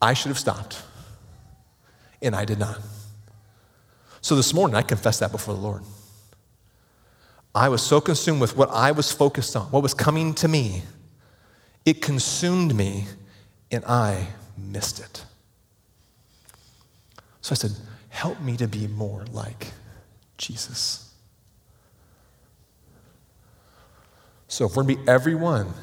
I 0.00 0.14
should 0.14 0.28
have 0.28 0.38
stopped, 0.38 0.82
and 2.22 2.36
I 2.36 2.44
did 2.44 2.58
not. 2.58 2.78
So 4.20 4.36
this 4.36 4.52
morning, 4.52 4.76
I 4.76 4.82
confessed 4.82 5.20
that 5.20 5.32
before 5.32 5.54
the 5.54 5.60
Lord. 5.60 5.82
I 7.54 7.68
was 7.70 7.82
so 7.82 8.00
consumed 8.00 8.40
with 8.40 8.56
what 8.56 8.68
I 8.70 8.92
was 8.92 9.10
focused 9.10 9.56
on, 9.56 9.66
what 9.70 9.82
was 9.82 9.94
coming 9.94 10.34
to 10.34 10.48
me, 10.48 10.82
it 11.86 12.02
consumed 12.02 12.74
me, 12.74 13.06
and 13.70 13.84
I 13.86 14.26
missed 14.58 15.00
it. 15.00 15.24
So 17.40 17.52
I 17.52 17.54
said, 17.54 17.70
Help 18.16 18.40
me 18.40 18.56
to 18.56 18.66
be 18.66 18.86
more 18.86 19.26
like 19.30 19.72
Jesus. 20.38 21.12
So, 24.48 24.64
if 24.64 24.74
we're 24.74 24.84
to 24.84 24.96
be 24.96 24.98
everyone, 25.06 25.74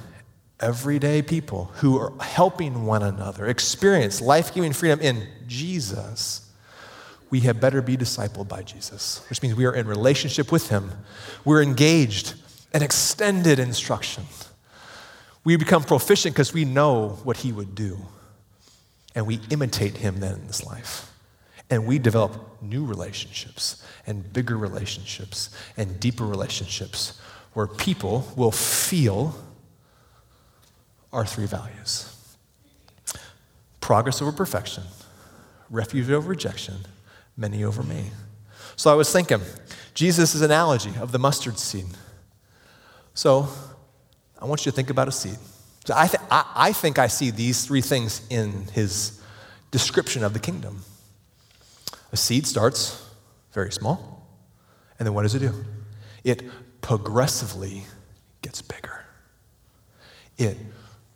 everyday 0.59 1.21
people 1.21 1.65
who 1.75 1.99
are 1.99 2.11
helping 2.19 2.87
one 2.87 3.03
another 3.03 3.45
experience 3.45 4.19
life 4.19 4.51
giving 4.51 4.73
freedom 4.73 4.99
in 4.99 5.27
Jesus, 5.45 6.49
we 7.29 7.41
had 7.41 7.61
better 7.61 7.83
be 7.83 7.95
discipled 7.95 8.47
by 8.47 8.63
Jesus, 8.63 9.23
which 9.29 9.43
means 9.43 9.53
we 9.53 9.65
are 9.65 9.75
in 9.75 9.85
relationship 9.85 10.51
with 10.51 10.69
Him. 10.69 10.89
We're 11.45 11.61
engaged 11.61 12.33
and 12.73 12.81
extended 12.81 13.59
instruction. 13.59 14.23
We 15.43 15.55
become 15.55 15.83
proficient 15.83 16.33
because 16.33 16.51
we 16.51 16.65
know 16.65 17.09
what 17.25 17.37
He 17.37 17.51
would 17.51 17.75
do, 17.75 17.99
and 19.13 19.27
we 19.27 19.39
imitate 19.51 19.97
Him 19.97 20.19
then 20.19 20.33
in 20.33 20.47
this 20.47 20.65
life. 20.65 21.12
And 21.69 21.85
we 21.87 21.97
develop 21.97 22.61
new 22.61 22.85
relationships 22.85 23.83
and 24.05 24.31
bigger 24.31 24.57
relationships 24.57 25.49
and 25.77 25.99
deeper 25.99 26.25
relationships 26.25 27.19
where 27.53 27.67
people 27.67 28.27
will 28.35 28.51
feel 28.51 29.35
our 31.11 31.25
three 31.25 31.45
values 31.45 32.09
progress 33.79 34.21
over 34.21 34.31
perfection, 34.31 34.83
refuge 35.69 36.09
over 36.09 36.29
rejection, 36.29 36.75
many 37.35 37.65
over 37.65 37.83
me. 37.83 38.11
So 38.77 38.89
I 38.89 38.95
was 38.95 39.11
thinking, 39.11 39.41
Jesus' 39.93 40.41
analogy 40.41 40.93
of 41.01 41.11
the 41.11 41.19
mustard 41.19 41.59
seed. 41.59 41.85
So 43.13 43.49
I 44.41 44.45
want 44.45 44.65
you 44.65 44.71
to 44.71 44.75
think 44.75 44.89
about 44.89 45.09
a 45.09 45.11
seed. 45.11 45.37
So 45.85 45.93
I, 45.97 46.07
th- 46.07 46.23
I, 46.31 46.45
I 46.55 46.71
think 46.71 46.97
I 46.97 47.07
see 47.07 47.29
these 47.29 47.65
three 47.65 47.81
things 47.81 48.25
in 48.29 48.67
his 48.71 49.21
description 49.69 50.23
of 50.23 50.33
the 50.33 50.39
kingdom. 50.39 50.83
A 52.13 52.17
seed 52.17 52.45
starts 52.45 53.03
very 53.53 53.71
small, 53.71 54.27
and 54.99 55.05
then 55.05 55.15
what 55.15 55.23
does 55.23 55.33
it 55.33 55.39
do? 55.39 55.65
It 56.23 56.43
progressively 56.79 57.85
gets 58.43 58.61
bigger. 58.61 59.03
It 60.37 60.55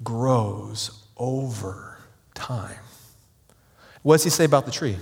grows 0.03 1.03
over 1.15 1.99
time. 2.33 2.79
What 4.01 4.15
does 4.15 4.23
he 4.23 4.31
say 4.31 4.43
about 4.43 4.65
the 4.65 4.71
tree? 4.71 4.97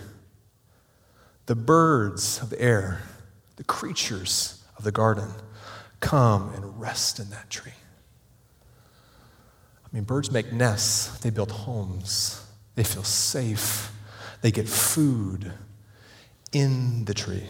The 1.45 1.55
birds 1.55 2.41
of 2.41 2.49
the 2.49 2.61
air, 2.61 3.03
the 3.55 3.63
creatures 3.63 4.65
of 4.77 4.83
the 4.83 4.91
garden 4.91 5.29
come 6.01 6.53
and 6.55 6.77
rest 6.77 7.19
in 7.19 7.29
that 7.29 7.49
tree. 7.49 7.71
I 9.85 9.87
mean, 9.93 10.03
birds 10.03 10.29
make 10.29 10.51
nests, 10.51 11.19
they 11.19 11.29
build 11.29 11.51
homes, 11.51 12.45
they 12.75 12.83
feel 12.83 13.03
safe, 13.03 13.93
they 14.41 14.51
get 14.51 14.67
food, 14.67 15.53
in 16.55 17.03
the 17.03 17.13
tree. 17.13 17.43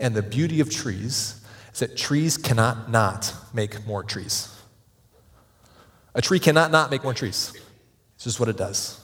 And 0.00 0.16
the 0.16 0.22
beauty 0.22 0.58
of 0.58 0.68
trees 0.68 1.40
is 1.72 1.78
that 1.78 1.96
trees 1.96 2.36
cannot 2.36 2.90
not 2.90 3.32
make 3.54 3.86
more 3.86 4.02
trees. 4.02 4.52
A 6.12 6.20
tree 6.20 6.40
cannot 6.40 6.72
not 6.72 6.90
make 6.90 7.04
more 7.04 7.14
trees. 7.14 7.52
It's 8.16 8.24
just 8.24 8.40
what 8.40 8.48
it 8.48 8.56
does. 8.56 9.00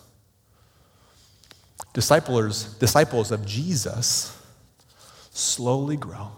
Disciples, 1.93 2.75
disciples 2.75 3.31
of 3.31 3.47
Jesus 3.47 4.37
slowly 5.31 5.97
grow, 5.97 6.33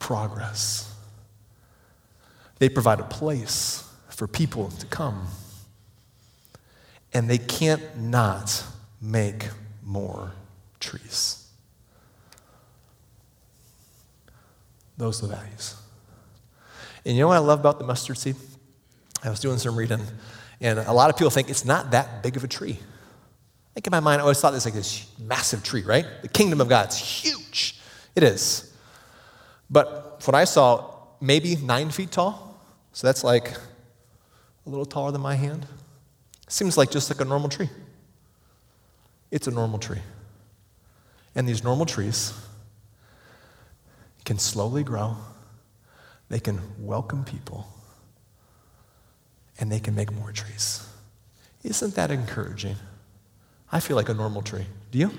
progress. 0.00 0.92
They 2.58 2.68
provide 2.68 2.98
a 2.98 3.04
place 3.04 3.88
for 4.08 4.26
people 4.26 4.70
to 4.70 4.86
come. 4.86 5.28
And 7.12 7.30
they 7.30 7.38
can't 7.38 7.96
not 7.96 8.64
make 9.00 9.46
more 9.88 10.32
trees. 10.80 11.48
Those 14.98 15.22
are 15.22 15.28
the 15.28 15.34
values. 15.34 15.76
And 17.06 17.16
you 17.16 17.22
know 17.22 17.28
what 17.28 17.36
I 17.36 17.40
love 17.40 17.60
about 17.60 17.78
the 17.78 17.86
mustard 17.86 18.18
seed? 18.18 18.36
I 19.24 19.30
was 19.30 19.40
doing 19.40 19.56
some 19.58 19.76
reading, 19.76 20.02
and 20.60 20.78
a 20.78 20.92
lot 20.92 21.08
of 21.08 21.16
people 21.16 21.30
think 21.30 21.48
it's 21.48 21.64
not 21.64 21.92
that 21.92 22.22
big 22.22 22.36
of 22.36 22.44
a 22.44 22.48
tree. 22.48 22.78
I 22.78 23.74
think 23.74 23.86
in 23.86 23.90
my 23.90 24.00
mind, 24.00 24.20
I 24.20 24.22
always 24.22 24.40
thought 24.40 24.52
this 24.52 24.64
like 24.64 24.74
this 24.74 25.10
massive 25.18 25.64
tree, 25.64 25.82
right? 25.82 26.04
The 26.20 26.28
kingdom 26.28 26.60
of 26.60 26.68
God's 26.68 26.96
huge. 26.98 27.80
It 28.14 28.22
is. 28.22 28.72
But 29.70 30.22
what 30.26 30.34
I 30.34 30.44
saw, 30.44 30.94
maybe 31.20 31.56
nine 31.56 31.90
feet 31.90 32.10
tall. 32.10 32.60
So 32.92 33.06
that's 33.06 33.24
like 33.24 33.52
a 34.66 34.68
little 34.68 34.86
taller 34.86 35.12
than 35.12 35.20
my 35.20 35.34
hand. 35.34 35.66
Seems 36.48 36.76
like 36.76 36.90
just 36.90 37.10
like 37.10 37.20
a 37.20 37.24
normal 37.24 37.48
tree. 37.48 37.70
It's 39.30 39.46
a 39.46 39.50
normal 39.50 39.78
tree. 39.78 40.00
And 41.34 41.48
these 41.48 41.62
normal 41.62 41.86
trees 41.86 42.32
can 44.24 44.38
slowly 44.38 44.82
grow, 44.82 45.16
they 46.28 46.40
can 46.40 46.60
welcome 46.78 47.24
people, 47.24 47.66
and 49.58 49.72
they 49.72 49.80
can 49.80 49.94
make 49.94 50.12
more 50.12 50.32
trees. 50.32 50.86
Isn't 51.64 51.94
that 51.94 52.10
encouraging? 52.10 52.76
I 53.70 53.80
feel 53.80 53.96
like 53.96 54.08
a 54.08 54.14
normal 54.14 54.42
tree. 54.42 54.66
Do 54.90 54.98
you? 54.98 55.10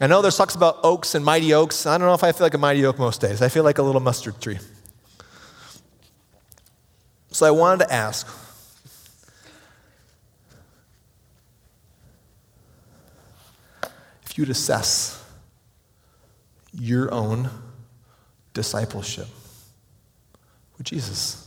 I 0.00 0.06
know 0.06 0.22
there's 0.22 0.36
talks 0.36 0.54
about 0.54 0.80
oaks 0.82 1.14
and 1.14 1.24
mighty 1.24 1.54
oaks. 1.54 1.86
I 1.86 1.96
don't 1.96 2.06
know 2.06 2.14
if 2.14 2.24
I 2.24 2.32
feel 2.32 2.44
like 2.44 2.54
a 2.54 2.58
mighty 2.58 2.84
oak 2.84 2.98
most 2.98 3.20
days. 3.20 3.42
I 3.42 3.48
feel 3.48 3.62
like 3.62 3.78
a 3.78 3.82
little 3.82 4.00
mustard 4.00 4.40
tree. 4.40 4.58
So 7.30 7.46
I 7.46 7.50
wanted 7.50 7.86
to 7.86 7.92
ask 7.92 8.26
if 14.32 14.38
you'd 14.38 14.48
assess 14.48 15.22
your 16.72 17.12
own 17.12 17.50
discipleship 18.54 19.26
with 20.78 20.86
Jesus. 20.86 21.46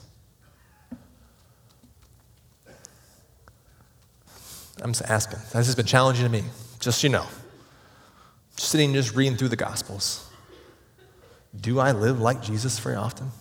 I'm 4.84 4.94
just 4.94 5.10
asking. 5.10 5.40
This 5.40 5.66
has 5.66 5.74
been 5.74 5.88
challenging 5.88 6.26
to 6.26 6.32
me, 6.32 6.44
just 6.80 7.02
so 7.02 7.08
you 7.08 7.12
know. 7.12 7.26
Sitting 8.56 8.94
just 8.94 9.16
reading 9.16 9.36
through 9.36 9.48
the 9.48 9.56
Gospels. 9.56 10.30
Do 11.60 11.80
I 11.80 11.92
live 11.92 12.20
like 12.20 12.44
Jesus 12.44 12.78
very 12.78 12.96
often? 12.96 13.32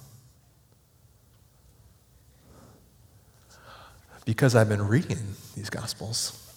Because 4.24 4.54
I've 4.54 4.70
been 4.70 4.88
reading 4.88 5.18
these 5.54 5.68
Gospels, 5.68 6.50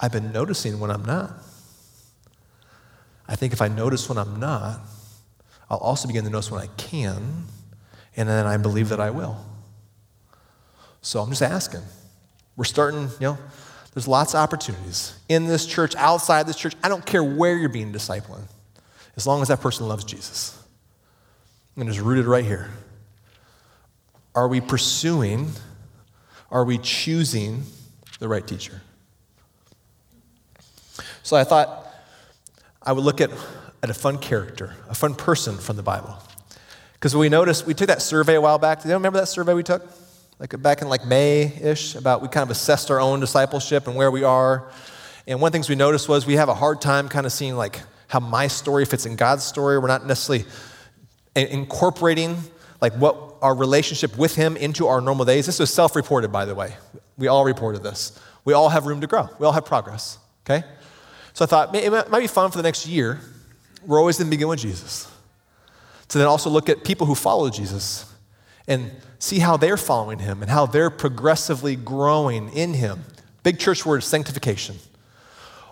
I've 0.00 0.10
been 0.10 0.32
noticing 0.32 0.80
when 0.80 0.90
I'm 0.90 1.04
not. 1.04 1.30
I 3.28 3.36
think 3.36 3.52
if 3.52 3.62
I 3.62 3.68
notice 3.68 4.08
when 4.08 4.18
I'm 4.18 4.38
not, 4.38 4.80
I'll 5.70 5.78
also 5.78 6.06
begin 6.06 6.24
to 6.24 6.30
notice 6.30 6.50
when 6.50 6.60
I 6.60 6.66
can, 6.76 7.46
and 8.16 8.28
then 8.28 8.46
I 8.46 8.56
believe 8.56 8.90
that 8.90 9.00
I 9.00 9.10
will. 9.10 9.36
So 11.00 11.20
I'm 11.20 11.30
just 11.30 11.42
asking. 11.42 11.82
We're 12.56 12.64
starting, 12.64 13.08
you 13.18 13.28
know, 13.28 13.38
there's 13.94 14.08
lots 14.08 14.34
of 14.34 14.40
opportunities 14.40 15.14
in 15.28 15.46
this 15.46 15.66
church, 15.66 15.94
outside 15.96 16.46
this 16.46 16.56
church. 16.56 16.74
I 16.82 16.88
don't 16.88 17.04
care 17.04 17.24
where 17.24 17.56
you're 17.56 17.68
being 17.68 17.92
discipling, 17.92 18.46
as 19.16 19.26
long 19.26 19.42
as 19.42 19.48
that 19.48 19.60
person 19.60 19.88
loves 19.88 20.04
Jesus 20.04 20.58
and 21.76 21.88
is 21.88 22.00
rooted 22.00 22.26
right 22.26 22.44
here. 22.44 22.70
Are 24.34 24.48
we 24.48 24.60
pursuing, 24.60 25.50
are 26.50 26.64
we 26.64 26.78
choosing 26.78 27.64
the 28.18 28.28
right 28.28 28.46
teacher? 28.46 28.80
So 31.22 31.36
I 31.36 31.44
thought 31.44 31.81
I 32.84 32.92
would 32.92 33.04
look 33.04 33.20
at, 33.20 33.30
at 33.82 33.90
a 33.90 33.94
fun 33.94 34.18
character, 34.18 34.74
a 34.88 34.94
fun 34.94 35.14
person 35.14 35.56
from 35.56 35.76
the 35.76 35.82
Bible. 35.82 36.16
Because 36.94 37.14
we 37.16 37.28
noticed, 37.28 37.66
we 37.66 37.74
took 37.74 37.88
that 37.88 38.02
survey 38.02 38.34
a 38.34 38.40
while 38.40 38.58
back. 38.58 38.82
Do 38.82 38.88
you 38.88 38.94
remember 38.94 39.18
that 39.18 39.26
survey 39.26 39.54
we 39.54 39.62
took? 39.62 39.82
Like 40.38 40.60
back 40.60 40.82
in 40.82 40.88
like 40.88 41.06
May-ish, 41.06 41.94
about 41.94 42.22
we 42.22 42.28
kind 42.28 42.42
of 42.42 42.50
assessed 42.50 42.90
our 42.90 43.00
own 43.00 43.20
discipleship 43.20 43.86
and 43.86 43.96
where 43.96 44.10
we 44.10 44.24
are. 44.24 44.70
And 45.26 45.40
one 45.40 45.48
of 45.48 45.52
the 45.52 45.56
things 45.56 45.68
we 45.68 45.76
noticed 45.76 46.08
was 46.08 46.26
we 46.26 46.34
have 46.34 46.48
a 46.48 46.54
hard 46.54 46.80
time 46.80 47.08
kind 47.08 47.26
of 47.26 47.32
seeing 47.32 47.56
like 47.56 47.80
how 48.08 48.20
my 48.20 48.48
story 48.48 48.84
fits 48.84 49.06
in 49.06 49.16
God's 49.16 49.44
story. 49.44 49.78
We're 49.78 49.86
not 49.86 50.06
necessarily 50.06 50.44
incorporating 51.34 52.36
like 52.80 52.94
what 52.94 53.36
our 53.40 53.54
relationship 53.54 54.18
with 54.18 54.34
him 54.34 54.56
into 54.56 54.88
our 54.88 55.00
normal 55.00 55.24
days. 55.24 55.46
This 55.46 55.60
was 55.60 55.72
self-reported, 55.72 56.32
by 56.32 56.44
the 56.44 56.54
way. 56.54 56.74
We 57.16 57.28
all 57.28 57.44
reported 57.44 57.82
this. 57.82 58.18
We 58.44 58.52
all 58.52 58.68
have 58.68 58.86
room 58.86 59.00
to 59.00 59.06
grow. 59.06 59.28
We 59.38 59.46
all 59.46 59.52
have 59.52 59.64
progress. 59.64 60.18
Okay? 60.44 60.66
So 61.34 61.44
I 61.44 61.46
thought 61.46 61.74
it 61.74 62.10
might 62.10 62.20
be 62.20 62.26
fun 62.26 62.50
for 62.50 62.58
the 62.58 62.62
next 62.62 62.86
year. 62.86 63.20
We're 63.86 63.98
always 63.98 64.18
going 64.18 64.28
to 64.28 64.30
begin 64.30 64.48
with 64.48 64.60
Jesus. 64.60 65.10
To 66.08 66.18
then 66.18 66.26
also 66.26 66.50
look 66.50 66.68
at 66.68 66.84
people 66.84 67.06
who 67.06 67.14
follow 67.14 67.48
Jesus 67.48 68.12
and 68.68 68.90
see 69.18 69.38
how 69.38 69.56
they're 69.56 69.76
following 69.76 70.18
him 70.18 70.42
and 70.42 70.50
how 70.50 70.66
they're 70.66 70.90
progressively 70.90 71.74
growing 71.74 72.50
in 72.50 72.74
him. 72.74 73.04
Big 73.42 73.58
church 73.58 73.86
word 73.86 74.02
sanctification. 74.02 74.76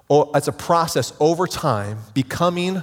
Or 0.09 0.31
it's 0.35 0.49
a 0.49 0.53
process 0.53 1.13
over 1.21 1.47
time, 1.47 1.99
becoming 2.15 2.83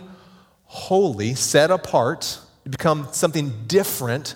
holy, 0.66 1.34
set 1.34 1.72
apart, 1.72 2.40
become 2.70 3.08
something 3.12 3.66
different, 3.68 4.36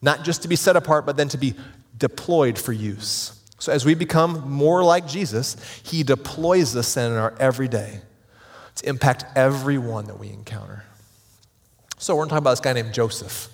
not 0.00 0.24
just 0.24 0.42
to 0.42 0.48
be 0.48 0.56
set 0.56 0.76
apart, 0.76 1.06
but 1.06 1.16
then 1.16 1.28
to 1.28 1.38
be 1.38 1.54
deployed 1.98 2.58
for 2.58 2.72
use. 2.72 3.39
So 3.60 3.72
as 3.72 3.84
we 3.84 3.94
become 3.94 4.50
more 4.50 4.82
like 4.82 5.06
Jesus, 5.06 5.54
he 5.84 6.02
deploys 6.02 6.74
us 6.74 6.96
in 6.96 7.12
our 7.12 7.34
everyday 7.38 8.00
to 8.76 8.88
impact 8.88 9.26
everyone 9.36 10.06
that 10.06 10.18
we 10.18 10.30
encounter. 10.30 10.84
So 11.98 12.14
we're 12.14 12.20
going 12.20 12.30
to 12.30 12.32
talk 12.32 12.40
about 12.40 12.50
this 12.52 12.60
guy 12.60 12.72
named 12.72 12.94
Joseph. 12.94 13.48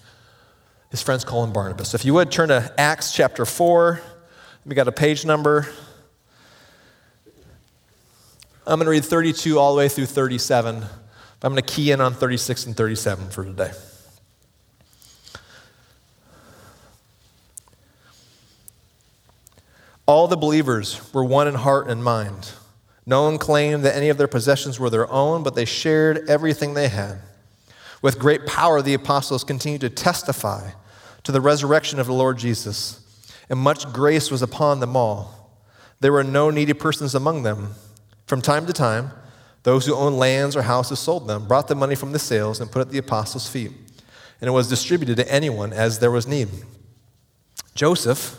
His 0.93 1.03
friends 1.03 1.25
call 1.25 1.43
him 1.43 1.53
Barnabas. 1.53 1.93
If 1.93 2.05
you 2.05 2.15
would 2.15 2.31
turn 2.31 2.51
to 2.51 2.73
Acts 2.79 3.13
chapter 3.13 3.45
4, 3.45 4.01
we 4.65 4.77
got 4.77 4.87
a 4.87 4.93
page 4.93 5.25
number. 5.25 5.67
I'm 8.65 8.79
going 8.79 8.85
to 8.87 8.91
read 8.91 9.05
32 9.05 9.59
all 9.59 9.75
the 9.75 9.79
way 9.79 9.89
through 9.89 10.07
37. 10.07 10.85
I'm 11.43 11.53
going 11.53 11.57
to 11.57 11.63
key 11.63 11.91
in 11.91 12.01
on 12.01 12.15
36 12.15 12.67
and 12.67 12.77
37 12.77 13.31
for 13.31 13.45
today. 13.45 13.73
All 20.07 20.29
the 20.29 20.37
believers 20.37 21.13
were 21.13 21.25
one 21.25 21.49
in 21.49 21.55
heart 21.55 21.89
and 21.89 22.03
mind. 22.03 22.53
No 23.05 23.25
one 23.25 23.39
claimed 23.39 23.85
that 23.85 23.97
any 23.97 24.09
of 24.09 24.19
their 24.19 24.29
possessions 24.29 24.79
were 24.79 24.91
their 24.91 25.11
own, 25.11 25.43
but 25.43 25.55
they 25.55 25.65
shared 25.65 26.29
everything 26.29 26.75
they 26.75 26.89
had. 26.89 27.19
With 28.03 28.19
great 28.19 28.47
power, 28.47 28.83
the 28.83 28.95
apostles 28.95 29.45
continued 29.45 29.81
to 29.83 29.91
testify 29.91 30.71
to 31.25 31.33
the 31.33 31.41
resurrection 31.41 31.99
of 31.99 32.07
the 32.07 32.13
Lord 32.13 32.39
Jesus, 32.39 33.01
and 33.49 33.59
much 33.59 33.93
grace 33.93 34.31
was 34.31 34.43
upon 34.43 34.81
them 34.81 34.97
all. 34.97 35.51
There 36.01 36.13
were 36.13 36.25
no 36.25 36.51
needy 36.51 36.73
persons 36.73 37.15
among 37.15 37.43
them. 37.43 37.75
From 38.27 38.43
time 38.43 38.67
to 38.67 38.73
time, 38.73 39.11
those 39.63 39.87
who 39.87 39.95
owned 39.95 40.19
lands 40.19 40.55
or 40.55 40.63
houses 40.63 41.01
sold 41.01 41.27
them, 41.27 41.49
brought 41.49 41.67
the 41.67 41.75
money 41.75 41.97
from 41.97 42.13
the 42.13 42.19
sales, 42.21 42.61
and 42.61 42.71
put 42.71 42.79
it 42.81 42.83
at 42.83 42.91
the 42.91 42.99
apostles' 42.99 43.49
feet, 43.49 43.73
and 44.41 44.47
it 44.47 44.53
was 44.53 44.69
distributed 44.69 45.17
to 45.17 45.33
anyone 45.33 45.73
as 45.73 45.99
there 45.99 46.13
was 46.13 46.29
need. 46.29 46.49
Joseph, 47.75 48.39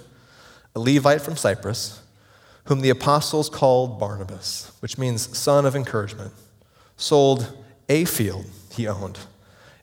a 0.78 0.80
Levite 0.80 1.22
from 1.22 1.36
Cyprus, 1.36 2.02
whom 2.66 2.82
the 2.82 2.92
apostles 2.92 3.50
called 3.50 4.00
Barnabas, 4.00 4.72
which 4.80 4.98
means 4.98 5.36
son 5.36 5.66
of 5.66 5.76
encouragement, 5.76 6.34
sold 6.98 7.58
a 7.90 8.06
field 8.06 8.46
he 8.72 8.88
owned 8.88 9.18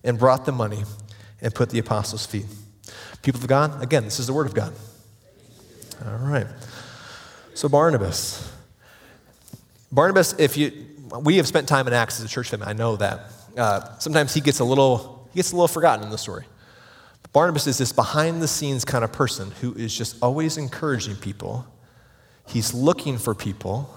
and 0.05 0.19
brought 0.19 0.47
the 0.47 0.53
money 0.53 0.85
and 1.41 1.53
put 1.55 1.71
the 1.71 1.81
apostles' 1.81 2.25
feet. 2.25 2.47
People 3.23 3.41
of 3.41 3.49
God, 3.49 3.83
again, 3.83 4.05
this 4.05 4.21
is 4.21 4.29
the 4.29 4.33
word 4.33 4.47
of 4.47 4.55
God. 4.55 4.73
All 6.07 6.19
right. 6.19 6.47
So, 7.55 7.69
Barnabas. 7.69 8.53
Barnabas, 9.91 10.35
if 10.39 10.57
you, 10.57 10.73
we 11.23 11.39
have 11.39 11.47
spent 11.47 11.67
time 11.67 11.87
in 11.89 11.93
Acts 11.93 12.21
as 12.21 12.27
a 12.27 12.29
church 12.29 12.51
family, 12.51 12.67
I 12.67 12.73
know 12.73 12.97
that. 12.97 13.31
Uh, 13.57 13.99
sometimes 13.99 14.33
he 14.35 14.41
gets 14.41 14.61
a 14.61 14.65
little, 14.65 15.29
he 15.33 15.39
gets 15.39 15.51
a 15.53 15.57
little 15.57 15.69
forgotten 15.69 16.05
in 16.05 16.11
the 16.11 16.19
story. 16.19 16.45
Barnabas 17.35 17.67
is 17.67 17.79
this 17.79 17.91
behind 17.91 18.41
the 18.41 18.47
scenes 18.47 18.85
kind 18.85 19.03
of 19.03 19.13
person 19.13 19.51
who 19.61 19.75
is 19.75 19.93
just 19.95 20.17
always 20.23 20.57
encouraging 20.57 21.17
people. 21.17 21.67
He's 22.47 22.73
looking 22.73 23.19
for 23.19 23.35
people. 23.35 23.91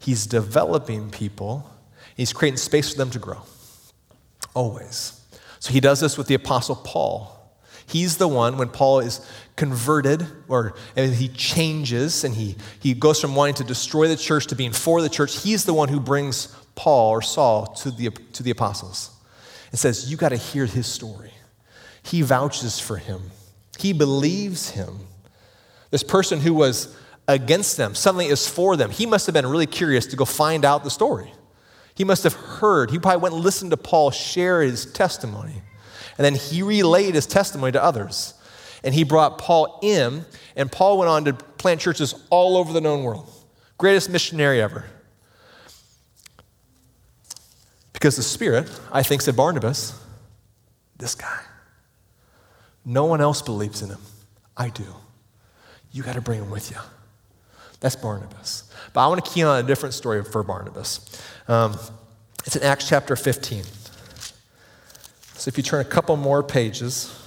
He's 0.00 0.26
developing 0.26 1.08
people. 1.08 1.70
He's 2.16 2.32
creating 2.32 2.58
space 2.58 2.90
for 2.90 2.98
them 2.98 3.10
to 3.10 3.20
grow. 3.20 3.42
Always. 4.52 5.20
So 5.60 5.72
he 5.72 5.78
does 5.78 6.00
this 6.00 6.18
with 6.18 6.26
the 6.26 6.34
Apostle 6.34 6.74
Paul. 6.74 7.38
He's 7.86 8.16
the 8.16 8.26
one 8.26 8.58
when 8.58 8.68
Paul 8.68 8.98
is 8.98 9.24
converted 9.54 10.26
or 10.48 10.74
he 10.96 11.28
changes 11.28 12.24
and 12.24 12.34
he, 12.34 12.56
he 12.80 12.94
goes 12.94 13.20
from 13.20 13.36
wanting 13.36 13.54
to 13.56 13.64
destroy 13.64 14.08
the 14.08 14.16
church 14.16 14.48
to 14.48 14.56
being 14.56 14.72
for 14.72 15.02
the 15.02 15.08
church. 15.08 15.40
He's 15.40 15.64
the 15.64 15.74
one 15.74 15.88
who 15.88 16.00
brings 16.00 16.48
Paul 16.74 17.10
or 17.10 17.22
Saul 17.22 17.66
to 17.74 17.92
the, 17.92 18.10
to 18.10 18.42
the 18.42 18.50
apostles 18.50 19.12
and 19.70 19.78
says, 19.78 20.10
You 20.10 20.16
got 20.16 20.30
to 20.30 20.36
hear 20.36 20.66
his 20.66 20.88
story. 20.88 21.30
He 22.02 22.22
vouches 22.22 22.78
for 22.78 22.96
him, 22.96 23.30
he 23.78 23.92
believes 23.92 24.70
him. 24.70 25.00
This 25.90 26.02
person 26.02 26.40
who 26.40 26.54
was 26.54 26.96
against 27.28 27.76
them 27.76 27.94
suddenly 27.94 28.26
is 28.26 28.48
for 28.48 28.76
them. 28.76 28.90
He 28.90 29.04
must 29.04 29.26
have 29.26 29.34
been 29.34 29.46
really 29.46 29.66
curious 29.66 30.06
to 30.06 30.16
go 30.16 30.24
find 30.24 30.64
out 30.64 30.84
the 30.84 30.90
story. 30.90 31.30
He 31.94 32.04
must 32.04 32.24
have 32.24 32.32
heard. 32.32 32.90
He 32.90 32.98
probably 32.98 33.20
went 33.20 33.34
and 33.34 33.44
listened 33.44 33.70
to 33.72 33.76
Paul 33.76 34.10
share 34.10 34.62
his 34.62 34.86
testimony. 34.86 35.62
And 36.16 36.24
then 36.24 36.34
he 36.34 36.62
relayed 36.62 37.14
his 37.14 37.26
testimony 37.26 37.72
to 37.72 37.82
others. 37.82 38.34
And 38.82 38.94
he 38.94 39.04
brought 39.04 39.38
Paul 39.38 39.78
in, 39.82 40.24
and 40.56 40.72
Paul 40.72 40.98
went 40.98 41.10
on 41.10 41.24
to 41.26 41.34
plant 41.34 41.80
churches 41.80 42.14
all 42.30 42.56
over 42.56 42.72
the 42.72 42.80
known 42.80 43.04
world. 43.04 43.30
Greatest 43.78 44.10
missionary 44.10 44.60
ever. 44.60 44.84
Because 47.92 48.16
the 48.16 48.22
Spirit, 48.22 48.68
I 48.90 49.02
think, 49.02 49.22
said 49.22 49.36
Barnabas, 49.36 49.98
this 50.98 51.14
guy. 51.14 51.40
No 52.84 53.04
one 53.04 53.20
else 53.20 53.42
believes 53.42 53.82
in 53.82 53.90
him. 53.90 54.00
I 54.56 54.68
do. 54.68 54.84
You 55.92 56.02
got 56.02 56.14
to 56.14 56.20
bring 56.20 56.40
him 56.40 56.50
with 56.50 56.70
you. 56.70 56.78
That's 57.80 57.96
Barnabas. 57.96 58.70
But 58.92 59.04
I 59.04 59.08
want 59.08 59.24
to 59.24 59.30
key 59.30 59.42
on 59.42 59.64
a 59.64 59.66
different 59.66 59.94
story 59.94 60.22
for 60.24 60.42
Barnabas. 60.42 61.22
Um, 61.48 61.78
it's 62.46 62.56
in 62.56 62.62
Acts 62.62 62.88
chapter 62.88 63.16
15. 63.16 63.64
So 65.34 65.48
if 65.48 65.56
you 65.56 65.62
turn 65.62 65.80
a 65.80 65.84
couple 65.84 66.16
more 66.16 66.42
pages, 66.42 67.18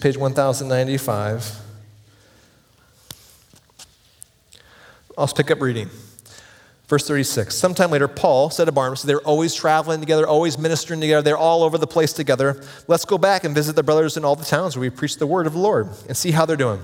page 0.00 0.16
1095. 0.16 1.60
I'll 5.18 5.26
pick 5.26 5.50
up 5.50 5.60
reading. 5.60 5.90
Verse 6.92 7.08
36. 7.08 7.54
Sometime 7.54 7.90
later, 7.90 8.06
Paul 8.06 8.50
said 8.50 8.66
to 8.66 8.72
Barnabas, 8.72 9.00
they're 9.00 9.22
always 9.22 9.54
traveling 9.54 10.00
together, 10.00 10.26
always 10.26 10.58
ministering 10.58 11.00
together, 11.00 11.22
they're 11.22 11.38
all 11.38 11.62
over 11.62 11.78
the 11.78 11.86
place 11.86 12.12
together. 12.12 12.62
Let's 12.86 13.06
go 13.06 13.16
back 13.16 13.44
and 13.44 13.54
visit 13.54 13.76
the 13.76 13.82
brothers 13.82 14.18
in 14.18 14.26
all 14.26 14.36
the 14.36 14.44
towns 14.44 14.76
where 14.76 14.82
we 14.82 14.90
preach 14.90 15.16
the 15.16 15.26
word 15.26 15.46
of 15.46 15.54
the 15.54 15.58
Lord 15.58 15.88
and 16.06 16.14
see 16.14 16.32
how 16.32 16.44
they're 16.44 16.54
doing. 16.54 16.82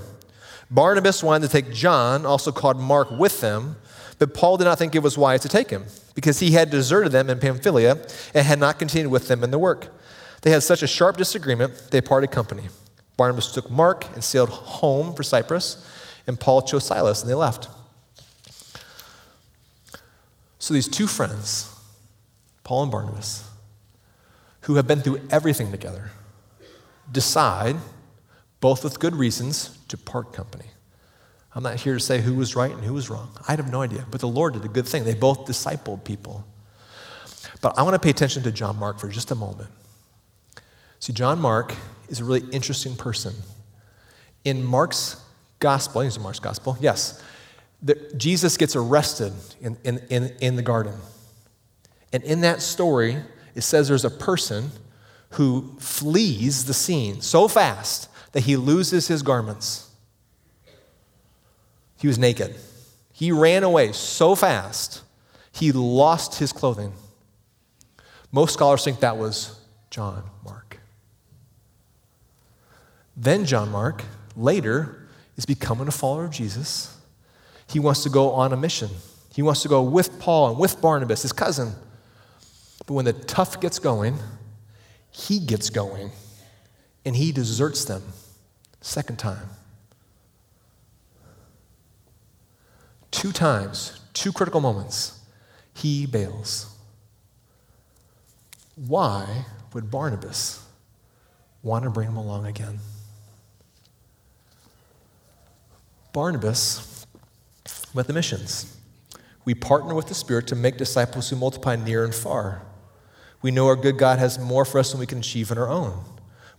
Barnabas 0.71 1.21
wanted 1.21 1.45
to 1.45 1.51
take 1.51 1.71
John, 1.71 2.25
also 2.25 2.51
called 2.51 2.79
Mark, 2.79 3.11
with 3.11 3.39
them, 3.41 3.75
but 4.17 4.33
Paul 4.33 4.57
did 4.57 4.63
not 4.63 4.79
think 4.79 4.95
it 4.95 5.03
was 5.03 5.15
wise 5.15 5.41
to 5.41 5.47
take 5.47 5.69
him 5.69 5.85
because 6.15 6.39
he 6.39 6.53
had 6.53 6.71
deserted 6.71 7.11
them 7.11 7.29
in 7.29 7.37
Pamphylia 7.39 8.03
and 8.33 8.47
had 8.47 8.57
not 8.57 8.79
continued 8.79 9.11
with 9.11 9.27
them 9.27 9.43
in 9.43 9.51
the 9.51 9.59
work. 9.59 9.95
They 10.41 10.49
had 10.49 10.63
such 10.63 10.81
a 10.81 10.87
sharp 10.87 11.17
disagreement, 11.17 11.89
they 11.91 12.01
parted 12.01 12.31
company. 12.31 12.69
Barnabas 13.15 13.51
took 13.51 13.69
Mark 13.69 14.07
and 14.15 14.23
sailed 14.23 14.49
home 14.49 15.13
for 15.13 15.21
Cyprus, 15.21 15.87
and 16.25 16.39
Paul 16.39 16.63
chose 16.63 16.87
Silas, 16.87 17.21
and 17.21 17.29
they 17.29 17.35
left. 17.35 17.69
So 20.59 20.73
these 20.73 20.87
two 20.87 21.07
friends, 21.07 21.73
Paul 22.63 22.83
and 22.83 22.91
Barnabas, 22.91 23.49
who 24.61 24.75
have 24.75 24.85
been 24.85 25.01
through 25.01 25.21
everything 25.31 25.71
together, 25.71 26.11
decide, 27.11 27.77
both 28.59 28.83
with 28.83 28.99
good 28.99 29.15
reasons, 29.15 29.77
to 29.87 29.97
part 29.97 30.33
company. 30.33 30.65
I'm 31.55 31.63
not 31.63 31.77
here 31.77 31.95
to 31.95 31.99
say 31.99 32.21
who 32.21 32.35
was 32.35 32.55
right 32.55 32.71
and 32.71 32.83
who 32.83 32.93
was 32.93 33.09
wrong. 33.09 33.29
I 33.47 33.55
have 33.55 33.71
no 33.71 33.81
idea. 33.81 34.05
But 34.11 34.21
the 34.21 34.27
Lord 34.27 34.53
did 34.53 34.63
a 34.65 34.67
good 34.67 34.85
thing. 34.85 35.03
They 35.03 35.15
both 35.15 35.45
discipled 35.45 36.03
people. 36.03 36.45
But 37.61 37.77
I 37.77 37.83
want 37.83 37.95
to 37.95 37.99
pay 37.99 38.11
attention 38.11 38.43
to 38.43 38.51
John 38.51 38.77
Mark 38.77 38.99
for 38.99 39.09
just 39.09 39.31
a 39.31 39.35
moment. 39.35 39.69
See, 40.99 41.13
John 41.13 41.39
Mark 41.39 41.73
is 42.09 42.19
a 42.19 42.25
really 42.25 42.47
interesting 42.51 42.95
person. 42.95 43.33
In 44.43 44.63
Mark's 44.63 45.21
gospel, 45.59 46.01
is 46.01 46.19
Mark's 46.19 46.39
gospel, 46.39 46.77
yes, 46.79 47.23
the, 47.81 47.95
Jesus 48.17 48.57
gets 48.57 48.75
arrested 48.75 49.33
in, 49.61 49.77
in, 49.83 49.99
in, 50.09 50.35
in 50.41 50.55
the 50.55 50.61
garden. 50.61 50.95
And 52.11 52.23
in 52.23 52.41
that 52.41 52.61
story, 52.61 53.17
it 53.55 53.61
says 53.61 53.87
there's 53.87 54.05
a 54.05 54.09
person 54.09 54.71
who 55.31 55.75
flees 55.79 56.65
the 56.65 56.73
scene 56.73 57.21
so 57.21 57.47
fast 57.47 58.09
that 58.31 58.41
he 58.41 58.57
loses 58.57 59.07
his 59.07 59.21
garments. 59.21 59.89
He 61.97 62.07
was 62.07 62.17
naked. 62.17 62.55
He 63.11 63.31
ran 63.31 63.63
away 63.63 63.91
so 63.91 64.35
fast, 64.35 65.01
he 65.51 65.71
lost 65.71 66.39
his 66.39 66.53
clothing. 66.53 66.93
Most 68.31 68.53
scholars 68.53 68.83
think 68.83 68.99
that 69.01 69.17
was 69.17 69.59
John 69.89 70.23
Mark. 70.45 70.79
Then 73.17 73.43
John 73.45 73.69
Mark, 73.69 74.03
later, 74.37 75.07
is 75.35 75.45
becoming 75.45 75.87
a 75.87 75.91
follower 75.91 76.25
of 76.25 76.31
Jesus. 76.31 76.95
He 77.69 77.79
wants 77.79 78.03
to 78.03 78.09
go 78.09 78.31
on 78.31 78.51
a 78.51 78.57
mission. 78.57 78.89
He 79.33 79.41
wants 79.41 79.61
to 79.61 79.67
go 79.67 79.81
with 79.83 80.19
Paul 80.19 80.49
and 80.49 80.59
with 80.59 80.81
Barnabas, 80.81 81.21
his 81.21 81.31
cousin. 81.31 81.73
But 82.85 82.93
when 82.93 83.05
the 83.05 83.13
tough 83.13 83.61
gets 83.61 83.77
going, 83.77 84.17
he 85.11 85.39
gets 85.39 85.69
going 85.69 86.11
and 87.05 87.15
he 87.15 87.31
deserts 87.31 87.85
them. 87.85 88.01
Second 88.81 89.19
time. 89.19 89.49
Two 93.11 93.31
times, 93.31 93.99
two 94.13 94.31
critical 94.31 94.61
moments, 94.61 95.19
he 95.73 96.05
bails. 96.05 96.75
Why 98.75 99.45
would 99.73 99.91
Barnabas 99.91 100.65
want 101.61 101.83
to 101.83 101.89
bring 101.89 102.07
him 102.07 102.17
along 102.17 102.45
again? 102.45 102.79
Barnabas 106.13 106.88
with 107.93 108.07
the 108.07 108.13
missions. 108.13 108.77
We 109.45 109.53
partner 109.55 109.95
with 109.95 110.07
the 110.07 110.13
Spirit 110.13 110.47
to 110.47 110.55
make 110.55 110.77
disciples 110.77 111.29
who 111.29 111.35
multiply 111.35 111.75
near 111.75 112.03
and 112.03 112.13
far. 112.13 112.61
We 113.41 113.51
know 113.51 113.67
our 113.67 113.75
good 113.75 113.97
God 113.97 114.19
has 114.19 114.37
more 114.37 114.65
for 114.65 114.79
us 114.79 114.91
than 114.91 114.99
we 114.99 115.05
can 115.05 115.19
achieve 115.19 115.51
on 115.51 115.57
our 115.57 115.69
own. 115.69 116.03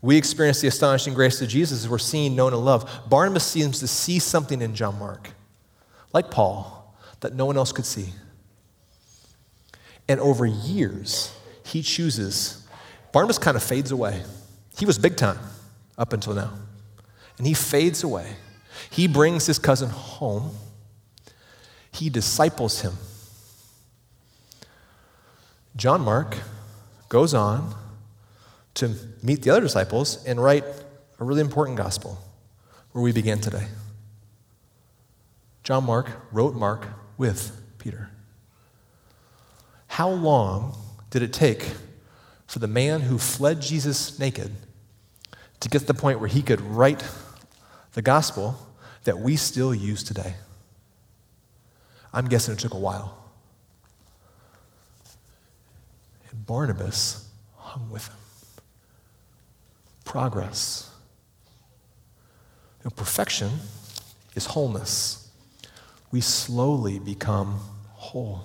We 0.02 0.16
experience 0.16 0.60
the 0.60 0.68
astonishing 0.68 1.12
grace 1.12 1.40
of 1.42 1.48
Jesus 1.48 1.84
as 1.84 1.88
we're 1.88 1.98
seen, 1.98 2.34
known, 2.34 2.54
and 2.54 2.64
loved. 2.64 2.88
Barnabas 3.10 3.44
seems 3.44 3.80
to 3.80 3.86
see 3.86 4.18
something 4.18 4.62
in 4.62 4.74
John 4.74 4.98
Mark, 4.98 5.30
like 6.12 6.30
Paul, 6.30 6.96
that 7.20 7.34
no 7.34 7.44
one 7.44 7.58
else 7.58 7.70
could 7.70 7.84
see. 7.84 8.14
And 10.08 10.18
over 10.18 10.46
years, 10.46 11.36
he 11.64 11.82
chooses. 11.82 12.66
Barnabas 13.12 13.38
kind 13.38 13.56
of 13.56 13.62
fades 13.62 13.92
away. 13.92 14.22
He 14.78 14.86
was 14.86 14.98
big 14.98 15.16
time 15.16 15.38
up 15.98 16.12
until 16.14 16.32
now. 16.34 16.52
And 17.36 17.46
he 17.46 17.54
fades 17.54 18.02
away. 18.02 18.36
He 18.90 19.06
brings 19.06 19.46
his 19.46 19.58
cousin 19.58 19.90
home, 19.90 20.52
he 21.92 22.10
disciples 22.10 22.80
him. 22.82 22.94
John 25.76 26.00
Mark 26.00 26.36
goes 27.08 27.34
on 27.34 27.74
to 28.74 28.94
meet 29.22 29.42
the 29.42 29.50
other 29.50 29.60
disciples 29.60 30.24
and 30.24 30.42
write 30.42 30.64
a 31.18 31.24
really 31.24 31.40
important 31.40 31.76
gospel 31.76 32.18
where 32.92 33.02
we 33.02 33.12
begin 33.12 33.40
today. 33.40 33.66
John 35.62 35.84
Mark 35.84 36.10
wrote 36.32 36.54
Mark 36.54 36.86
with 37.18 37.60
Peter. 37.78 38.10
How 39.86 40.08
long 40.08 40.76
did 41.10 41.22
it 41.22 41.32
take 41.32 41.72
for 42.46 42.58
the 42.58 42.66
man 42.66 43.02
who 43.02 43.18
fled 43.18 43.60
Jesus 43.60 44.18
naked 44.18 44.52
to 45.60 45.68
get 45.68 45.80
to 45.80 45.86
the 45.86 45.94
point 45.94 46.20
where 46.20 46.28
he 46.28 46.42
could 46.42 46.60
write 46.60 47.04
the 47.92 48.02
gospel 48.02 48.56
that 49.04 49.18
we 49.18 49.36
still 49.36 49.74
use 49.74 50.02
today? 50.02 50.34
I'm 52.12 52.26
guessing 52.28 52.54
it 52.54 52.60
took 52.60 52.74
a 52.74 52.78
while. 52.78 53.16
And 56.30 56.46
Barnabas 56.46 57.28
hung 57.56 57.90
with 57.90 58.08
him. 58.08 58.16
Progress. 60.04 60.90
You 62.80 62.84
know, 62.86 62.90
perfection 62.90 63.50
is 64.34 64.46
wholeness. 64.46 65.30
We 66.10 66.20
slowly 66.20 66.98
become 66.98 67.60
whole. 67.92 68.42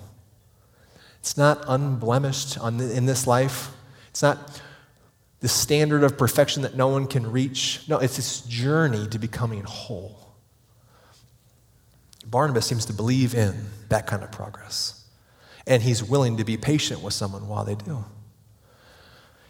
It's 1.20 1.36
not 1.36 1.64
unblemished 1.66 2.58
on 2.58 2.76
the, 2.76 2.96
in 2.96 3.06
this 3.06 3.26
life. 3.26 3.70
It's 4.10 4.22
not 4.22 4.62
the 5.40 5.48
standard 5.48 6.04
of 6.04 6.16
perfection 6.16 6.62
that 6.62 6.76
no 6.76 6.88
one 6.88 7.06
can 7.06 7.30
reach. 7.30 7.82
No, 7.88 7.98
it's 7.98 8.16
this 8.16 8.42
journey 8.42 9.08
to 9.08 9.18
becoming 9.18 9.62
whole. 9.64 10.25
Barnabas 12.26 12.66
seems 12.66 12.86
to 12.86 12.92
believe 12.92 13.34
in 13.34 13.54
that 13.88 14.06
kind 14.06 14.22
of 14.22 14.32
progress. 14.32 15.04
And 15.66 15.82
he's 15.82 16.02
willing 16.02 16.36
to 16.36 16.44
be 16.44 16.56
patient 16.56 17.02
with 17.02 17.14
someone 17.14 17.48
while 17.48 17.64
they 17.64 17.76
do. 17.76 18.04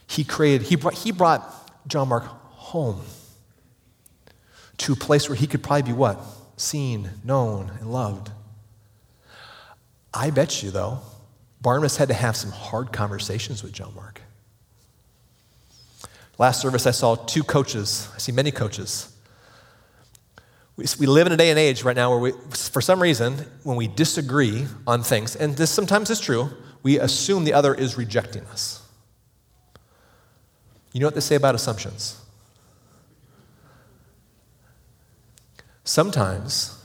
He 0.06 0.24
created, 0.24 0.66
he 0.66 0.76
brought, 0.76 0.94
he 0.94 1.10
brought 1.10 1.88
John 1.88 2.08
Mark 2.08 2.24
home 2.24 3.00
to 4.78 4.92
a 4.92 4.96
place 4.96 5.28
where 5.28 5.36
he 5.36 5.46
could 5.46 5.62
probably 5.62 5.90
be 5.90 5.92
what? 5.92 6.20
Seen, 6.56 7.10
known, 7.24 7.72
and 7.80 7.90
loved. 7.90 8.30
I 10.12 10.30
bet 10.30 10.62
you, 10.62 10.70
though, 10.70 11.00
Barnabas 11.60 11.96
had 11.96 12.08
to 12.08 12.14
have 12.14 12.36
some 12.36 12.50
hard 12.50 12.92
conversations 12.92 13.62
with 13.62 13.72
John 13.72 13.94
Mark. 13.94 14.20
Last 16.38 16.60
service, 16.60 16.86
I 16.86 16.90
saw 16.90 17.14
two 17.14 17.42
coaches. 17.42 18.08
I 18.14 18.18
see 18.18 18.32
many 18.32 18.50
coaches 18.50 19.15
we, 20.76 21.06
live 21.06 21.26
in 21.26 21.32
a 21.32 21.36
day 21.36 21.50
and 21.50 21.58
age 21.58 21.82
right 21.84 21.96
now 21.96 22.10
where 22.10 22.18
we, 22.18 22.32
for 22.50 22.82
some 22.82 23.00
reason, 23.00 23.34
when 23.62 23.76
we 23.76 23.88
disagree 23.88 24.66
on 24.86 25.02
things, 25.02 25.34
and 25.34 25.56
this 25.56 25.70
sometimes 25.70 26.10
is 26.10 26.20
true, 26.20 26.50
we 26.82 26.98
assume 26.98 27.44
the 27.44 27.54
other 27.54 27.74
is 27.74 27.96
rejecting 27.96 28.44
us. 28.46 28.86
You 30.92 31.00
know 31.00 31.06
what 31.06 31.14
they 31.14 31.20
say 31.20 31.34
about 31.34 31.54
assumptions? 31.54 32.20
Sometimes, 35.84 36.82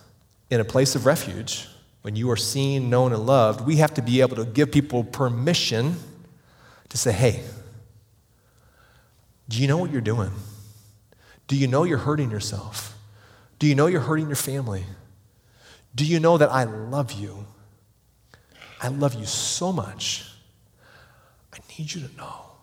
in 0.49 0.61
a 0.61 0.65
place 0.65 0.95
of 0.95 1.05
refuge, 1.05 1.67
when 2.01 2.15
you 2.15 2.31
are 2.31 2.37
seen, 2.37 2.89
known, 2.89 3.13
and 3.13 3.25
loved, 3.25 3.65
we 3.65 3.77
have 3.77 3.93
to 3.95 4.01
be 4.01 4.21
able 4.21 4.37
to 4.37 4.45
give 4.45 4.71
people 4.71 5.03
permission 5.03 5.97
to 6.89 6.97
say, 6.97 7.11
hey, 7.11 7.43
do 9.49 9.61
you 9.61 9.67
know 9.67 9.77
what 9.77 9.91
you're 9.91 10.01
doing? 10.01 10.31
Do 11.47 11.57
you 11.57 11.67
know 11.67 11.83
you're 11.83 11.97
hurting 11.97 12.31
yourself? 12.31 12.97
Do 13.61 13.67
you 13.67 13.75
know 13.75 13.85
you're 13.85 14.01
hurting 14.01 14.25
your 14.25 14.35
family? 14.35 14.85
Do 15.93 16.03
you 16.03 16.19
know 16.19 16.35
that 16.39 16.49
I 16.49 16.63
love 16.63 17.11
you? 17.11 17.45
I 18.81 18.87
love 18.87 19.13
you 19.13 19.27
so 19.27 19.71
much. 19.71 20.25
I 21.53 21.59
need 21.77 21.93
you 21.93 22.07
to 22.07 22.17
know 22.17 22.53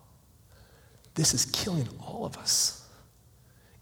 this 1.14 1.34
is 1.34 1.44
killing 1.44 1.88
all 2.04 2.26
of 2.26 2.36
us. 2.36 2.84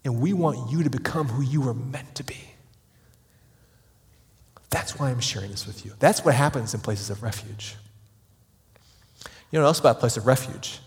And 0.04 0.20
we 0.20 0.34
want 0.34 0.70
you 0.70 0.82
to 0.82 0.90
become 0.90 1.28
who 1.28 1.42
you 1.42 1.62
were 1.62 1.72
meant 1.72 2.14
to 2.16 2.22
be. 2.22 2.50
That's 4.68 4.98
why 4.98 5.08
I'm 5.08 5.20
sharing 5.20 5.50
this 5.50 5.66
with 5.66 5.86
you. 5.86 5.94
That's 5.98 6.22
what 6.22 6.34
happens 6.34 6.74
in 6.74 6.80
places 6.80 7.08
of 7.08 7.22
refuge. 7.22 7.76
You 9.24 9.58
know 9.58 9.60
what 9.60 9.68
else 9.68 9.80
about 9.80 9.96
a 9.96 10.00
place 10.00 10.18
of 10.18 10.26
refuge? 10.26 10.80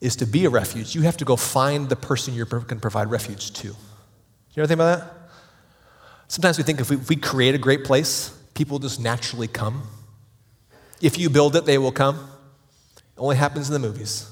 Is 0.00 0.14
to 0.16 0.24
be 0.24 0.44
a 0.44 0.50
refuge, 0.50 0.94
you 0.94 1.02
have 1.02 1.16
to 1.16 1.24
go 1.24 1.34
find 1.34 1.88
the 1.88 1.96
person 1.96 2.36
going 2.36 2.64
to 2.64 2.76
provide 2.76 3.10
refuge 3.10 3.52
to. 3.54 3.66
You 3.66 3.76
ever 4.58 4.68
think 4.68 4.78
about 4.78 5.00
that? 5.00 5.21
Sometimes 6.32 6.56
we 6.56 6.64
think 6.64 6.80
if 6.80 6.88
we, 6.88 6.96
if 6.96 7.10
we 7.10 7.16
create 7.16 7.54
a 7.54 7.58
great 7.58 7.84
place, 7.84 8.30
people 8.54 8.78
just 8.78 8.98
naturally 8.98 9.46
come. 9.46 9.82
If 11.02 11.18
you 11.18 11.28
build 11.28 11.56
it, 11.56 11.66
they 11.66 11.76
will 11.76 11.92
come. 11.92 12.16
It 12.96 13.18
only 13.18 13.36
happens 13.36 13.68
in 13.68 13.74
the 13.74 13.86
movies. 13.86 14.30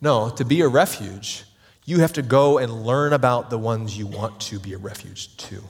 No, 0.00 0.30
to 0.30 0.44
be 0.44 0.60
a 0.60 0.68
refuge, 0.68 1.42
you 1.84 1.98
have 1.98 2.12
to 2.12 2.22
go 2.22 2.58
and 2.58 2.86
learn 2.86 3.12
about 3.12 3.50
the 3.50 3.58
ones 3.58 3.98
you 3.98 4.06
want 4.06 4.38
to 4.42 4.60
be 4.60 4.72
a 4.72 4.78
refuge 4.78 5.36
to. 5.38 5.64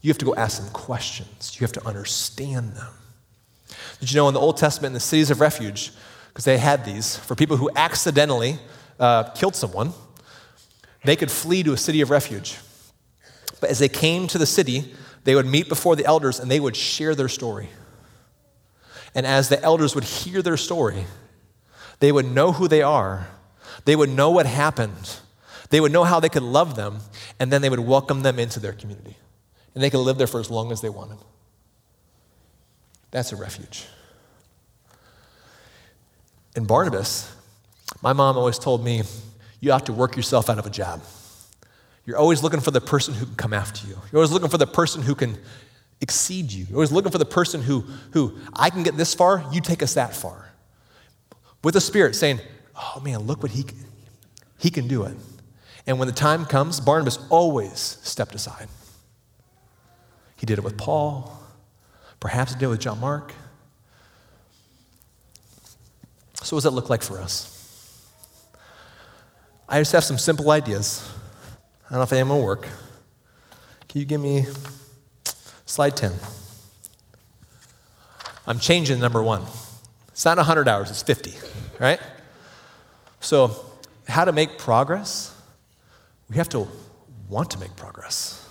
You 0.00 0.10
have 0.10 0.18
to 0.18 0.24
go 0.24 0.34
ask 0.34 0.60
them 0.60 0.72
questions. 0.72 1.54
You 1.54 1.64
have 1.64 1.72
to 1.74 1.86
understand 1.86 2.74
them. 2.74 2.92
Did 4.00 4.10
you 4.10 4.16
know 4.16 4.26
in 4.26 4.34
the 4.34 4.40
Old 4.40 4.56
Testament, 4.56 4.90
in 4.90 4.94
the 4.94 5.00
cities 5.00 5.30
of 5.30 5.40
refuge, 5.40 5.92
because 6.26 6.44
they 6.44 6.58
had 6.58 6.84
these, 6.84 7.16
for 7.16 7.36
people 7.36 7.56
who 7.56 7.70
accidentally 7.76 8.58
uh, 8.98 9.30
killed 9.30 9.54
someone, 9.54 9.92
they 11.04 11.14
could 11.14 11.30
flee 11.30 11.62
to 11.62 11.72
a 11.72 11.76
city 11.76 12.00
of 12.00 12.10
refuge. 12.10 12.56
But 13.64 13.70
as 13.70 13.78
they 13.78 13.88
came 13.88 14.26
to 14.26 14.36
the 14.36 14.44
city, 14.44 14.92
they 15.24 15.34
would 15.34 15.46
meet 15.46 15.70
before 15.70 15.96
the 15.96 16.04
elders 16.04 16.38
and 16.38 16.50
they 16.50 16.60
would 16.60 16.76
share 16.76 17.14
their 17.14 17.30
story. 17.30 17.70
And 19.14 19.24
as 19.24 19.48
the 19.48 19.62
elders 19.62 19.94
would 19.94 20.04
hear 20.04 20.42
their 20.42 20.58
story, 20.58 21.06
they 21.98 22.12
would 22.12 22.26
know 22.26 22.52
who 22.52 22.68
they 22.68 22.82
are, 22.82 23.26
they 23.86 23.96
would 23.96 24.10
know 24.10 24.28
what 24.28 24.44
happened, 24.44 25.16
they 25.70 25.80
would 25.80 25.92
know 25.92 26.04
how 26.04 26.20
they 26.20 26.28
could 26.28 26.42
love 26.42 26.76
them, 26.76 26.98
and 27.40 27.50
then 27.50 27.62
they 27.62 27.70
would 27.70 27.80
welcome 27.80 28.20
them 28.20 28.38
into 28.38 28.60
their 28.60 28.74
community. 28.74 29.16
And 29.74 29.82
they 29.82 29.88
could 29.88 30.00
live 30.00 30.18
there 30.18 30.26
for 30.26 30.40
as 30.40 30.50
long 30.50 30.70
as 30.70 30.82
they 30.82 30.90
wanted. 30.90 31.16
That's 33.12 33.32
a 33.32 33.36
refuge. 33.36 33.86
In 36.54 36.66
Barnabas, 36.66 37.34
my 38.02 38.12
mom 38.12 38.36
always 38.36 38.58
told 38.58 38.84
me, 38.84 39.04
you 39.60 39.72
have 39.72 39.84
to 39.84 39.94
work 39.94 40.16
yourself 40.16 40.50
out 40.50 40.58
of 40.58 40.66
a 40.66 40.70
job. 40.70 41.00
You're 42.06 42.18
always 42.18 42.42
looking 42.42 42.60
for 42.60 42.70
the 42.70 42.80
person 42.80 43.14
who 43.14 43.26
can 43.26 43.34
come 43.34 43.52
after 43.52 43.86
you. 43.86 43.94
You're 44.12 44.18
always 44.18 44.30
looking 44.30 44.50
for 44.50 44.58
the 44.58 44.66
person 44.66 45.02
who 45.02 45.14
can 45.14 45.38
exceed 46.00 46.52
you. 46.52 46.66
You're 46.66 46.76
always 46.76 46.92
looking 46.92 47.10
for 47.10 47.18
the 47.18 47.24
person 47.24 47.62
who, 47.62 47.80
who 48.12 48.38
I 48.52 48.70
can 48.70 48.82
get 48.82 48.96
this 48.96 49.14
far, 49.14 49.44
you 49.52 49.60
take 49.60 49.82
us 49.82 49.94
that 49.94 50.14
far. 50.14 50.50
With 51.62 51.74
the 51.74 51.80
Spirit 51.80 52.14
saying, 52.14 52.40
oh 52.76 53.00
man, 53.00 53.20
look 53.20 53.42
what 53.42 53.52
he 53.52 53.64
he 54.58 54.70
can 54.70 54.88
do 54.88 55.04
it. 55.04 55.14
And 55.86 55.98
when 55.98 56.08
the 56.08 56.14
time 56.14 56.46
comes, 56.46 56.80
Barnabas 56.80 57.18
always 57.28 57.78
stepped 57.78 58.34
aside. 58.34 58.68
He 60.36 60.46
did 60.46 60.58
it 60.58 60.64
with 60.64 60.78
Paul. 60.78 61.38
Perhaps 62.20 62.54
he 62.54 62.58
did 62.58 62.66
it 62.66 62.68
with 62.68 62.80
John 62.80 62.98
Mark. 63.00 63.34
So, 66.42 66.56
what 66.56 66.62
does 66.62 66.64
that 66.64 66.70
look 66.70 66.88
like 66.88 67.02
for 67.02 67.18
us? 67.18 67.50
I 69.68 69.80
just 69.80 69.92
have 69.92 70.04
some 70.04 70.18
simple 70.18 70.50
ideas. 70.50 71.10
I 71.86 71.90
don't 71.90 71.98
know 71.98 72.02
if 72.04 72.12
any 72.12 72.22
of 72.22 72.28
them 72.28 72.38
will 72.38 72.44
work. 72.44 72.66
Can 73.88 74.00
you 74.00 74.06
give 74.06 74.20
me 74.20 74.46
slide 75.66 75.96
10? 75.96 76.12
I'm 78.46 78.58
changing 78.58 79.00
number 79.00 79.22
one. 79.22 79.42
It's 80.08 80.24
not 80.24 80.36
100 80.38 80.66
hours, 80.66 80.90
it's 80.90 81.02
50, 81.02 81.34
right? 81.78 82.00
So, 83.20 83.54
how 84.08 84.24
to 84.24 84.32
make 84.32 84.58
progress? 84.58 85.36
We 86.30 86.36
have 86.36 86.48
to 86.50 86.66
want 87.28 87.50
to 87.50 87.58
make 87.58 87.76
progress. 87.76 88.48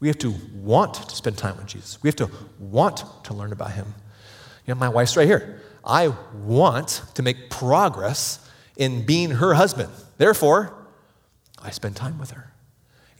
We 0.00 0.08
have 0.08 0.18
to 0.18 0.34
want 0.54 0.94
to 0.94 1.16
spend 1.16 1.38
time 1.38 1.56
with 1.56 1.66
Jesus. 1.66 2.02
We 2.02 2.08
have 2.08 2.16
to 2.16 2.30
want 2.58 3.04
to 3.24 3.34
learn 3.34 3.52
about 3.52 3.72
him. 3.72 3.94
You 4.66 4.74
know, 4.74 4.80
my 4.80 4.88
wife's 4.88 5.16
right 5.16 5.26
here. 5.26 5.62
I 5.84 6.12
want 6.34 7.02
to 7.14 7.22
make 7.22 7.48
progress 7.48 8.46
in 8.76 9.06
being 9.06 9.30
her 9.30 9.54
husband. 9.54 9.90
Therefore, 10.18 10.74
I 11.62 11.70
spend 11.70 11.96
time 11.96 12.18
with 12.18 12.32
her 12.32 12.52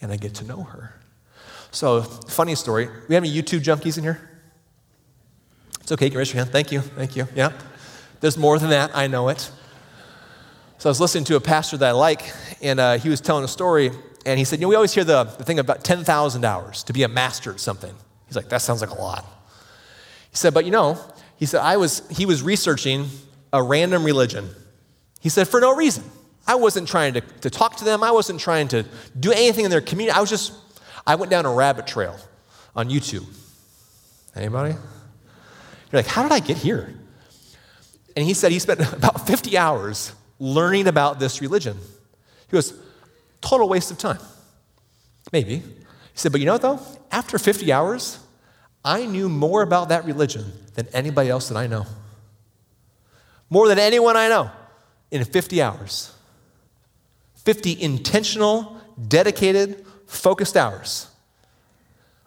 and 0.01 0.13
I 0.13 0.17
get 0.17 0.35
to 0.37 0.45
know 0.45 0.63
her. 0.63 0.95
So, 1.71 2.03
funny 2.03 2.55
story. 2.55 2.89
We 3.09 3.15
have 3.15 3.25
any 3.25 3.33
YouTube 3.33 3.61
junkies 3.61 3.99
in 3.99 4.05
here? 4.05 4.31
It's 5.81 5.93
okay, 5.93 6.07
you 6.07 6.11
can 6.11 6.19
raise 6.19 6.33
your 6.33 6.43
hand. 6.43 6.51
Thank 6.51 6.73
you. 6.73 6.81
Thank 6.81 7.17
you. 7.17 7.29
Yeah. 7.35 7.53
There's 8.21 8.37
more 8.39 8.59
than 8.59 8.71
that. 8.71 8.97
I 8.97 9.07
know 9.07 9.29
it. 9.29 9.51
So 10.79 10.89
I 10.89 10.91
was 10.91 11.01
listening 11.01 11.25
to 11.25 11.37
a 11.37 11.41
pastor 11.41 11.77
that 11.79 11.89
I 11.89 11.93
like, 11.93 12.23
and 12.61 12.81
uh, 12.81 12.99
he 12.99 13.09
was 13.09 13.21
telling 13.21 13.45
a 13.45 13.49
story, 13.49 13.91
and 14.27 14.39
he 14.39 14.45
said, 14.45 14.59
You 14.59 14.65
know, 14.65 14.69
we 14.69 14.75
always 14.75 14.93
hear 14.93 15.05
the, 15.05 15.25
the 15.25 15.45
thing 15.45 15.59
about 15.59 15.85
10,000 15.85 16.45
hours 16.45 16.83
to 16.85 16.93
be 16.93 17.03
a 17.03 17.09
master 17.09 17.53
at 17.53 17.61
something. 17.61 17.95
He's 18.27 18.37
like, 18.37 18.49
That 18.49 18.63
sounds 18.63 18.81
like 18.81 18.91
a 18.91 19.01
lot. 19.01 19.25
He 20.31 20.37
said, 20.37 20.53
But 20.53 20.65
you 20.65 20.71
know, 20.71 20.99
he 21.37 21.47
said, 21.47 21.61
I 21.61 21.77
was, 21.77 22.07
he 22.09 22.27
was 22.27 22.43
researching 22.43 23.09
a 23.53 23.63
random 23.63 24.05
religion. 24.05 24.51
He 25.21 25.29
said, 25.29 25.49
For 25.49 25.61
no 25.61 25.75
reason. 25.75 26.05
I 26.47 26.55
wasn't 26.55 26.89
trying 26.89 27.15
to, 27.15 27.21
to 27.21 27.51
talk 27.51 27.77
to 27.77 27.85
them, 27.85 28.03
I 28.03 28.11
wasn't 28.13 28.41
trying 28.41 28.69
to 28.69 28.85
do 29.19 29.33
anything 29.33 29.65
in 29.65 29.71
their 29.71 29.81
community. 29.81 30.17
I 30.17 30.21
was 30.21 30.31
just, 30.31 30.53
I 31.07 31.17
went 31.17 31.31
down 31.31 31.47
a 31.47 31.53
rabbit 31.53 31.87
trail 31.87 32.17
on 32.75 32.89
YouTube. 32.89 33.27
Anybody? 34.35 34.75
You're 34.75 36.03
like, 36.03 36.07
How 36.07 36.23
did 36.23 36.33
I 36.33 36.41
get 36.41 36.57
here? 36.57 36.95
And 38.17 38.25
he 38.25 38.35
said 38.35 38.51
he 38.51 38.59
spent 38.59 38.81
about 38.93 39.27
50 39.27 39.57
hours 39.59 40.13
learning 40.39 40.87
about 40.87 41.21
this 41.21 41.41
religion. 41.41 41.77
He 41.77 42.53
goes, 42.53 42.75
total 43.41 43.69
waste 43.69 43.91
of 43.91 43.99
time. 43.99 44.19
Maybe. 45.33 45.57
He 45.57 45.63
said, 46.15 46.33
but 46.33 46.41
you 46.41 46.47
know 46.47 46.53
what 46.55 46.63
though? 46.63 46.81
After 47.11 47.39
50 47.39 47.73
hours, 47.73 48.19
I 48.85 49.05
knew 49.07 49.29
more 49.29 49.63
about 49.63 49.89
that 49.91 50.05
religion 50.05 50.53
than 50.75 50.87
anybody 50.93 51.29
else 51.29 51.49
that 51.49 51.57
I 51.57 51.67
know. 51.67 51.87
More 53.51 53.69
than 53.69 53.79
anyone 53.79 54.17
I 54.17 54.29
know 54.29 54.51
in 55.11 55.25
50 55.25 55.63
hours. 55.63 56.16
50 57.47 57.81
intentional, 57.81 58.77
dedicated, 59.09 59.87
focused 60.07 60.57
hours. 60.57 61.09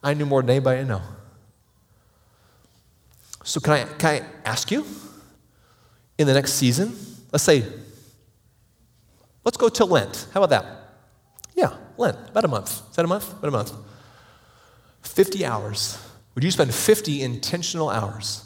I 0.01 0.15
knew 0.15 0.25
more 0.25 0.41
than 0.41 0.49
anybody 0.49 0.81
I 0.81 0.83
know. 0.85 1.01
So, 3.43 3.59
can 3.59 3.73
I, 3.73 3.83
can 3.83 4.23
I 4.23 4.25
ask 4.49 4.71
you 4.71 4.85
in 6.17 6.25
the 6.25 6.33
next 6.33 6.53
season? 6.53 6.95
Let's 7.31 7.43
say 7.43 7.63
Let's 9.49 9.57
go 9.57 9.69
till 9.69 9.87
Lent. 9.87 10.27
How 10.31 10.43
about 10.43 10.49
that? 10.51 10.65
Yeah, 11.55 11.75
Lent, 11.97 12.17
about 12.29 12.45
a 12.45 12.47
month. 12.47 12.83
Is 12.89 12.95
that 12.95 13.03
a 13.03 13.07
month? 13.07 13.31
About 13.31 13.47
a 13.47 13.51
month. 13.51 13.73
50 15.01 15.45
hours. 15.45 15.97
Would 16.35 16.43
you 16.43 16.51
spend 16.51 16.73
50 16.73 17.23
intentional 17.23 17.89
hours 17.89 18.43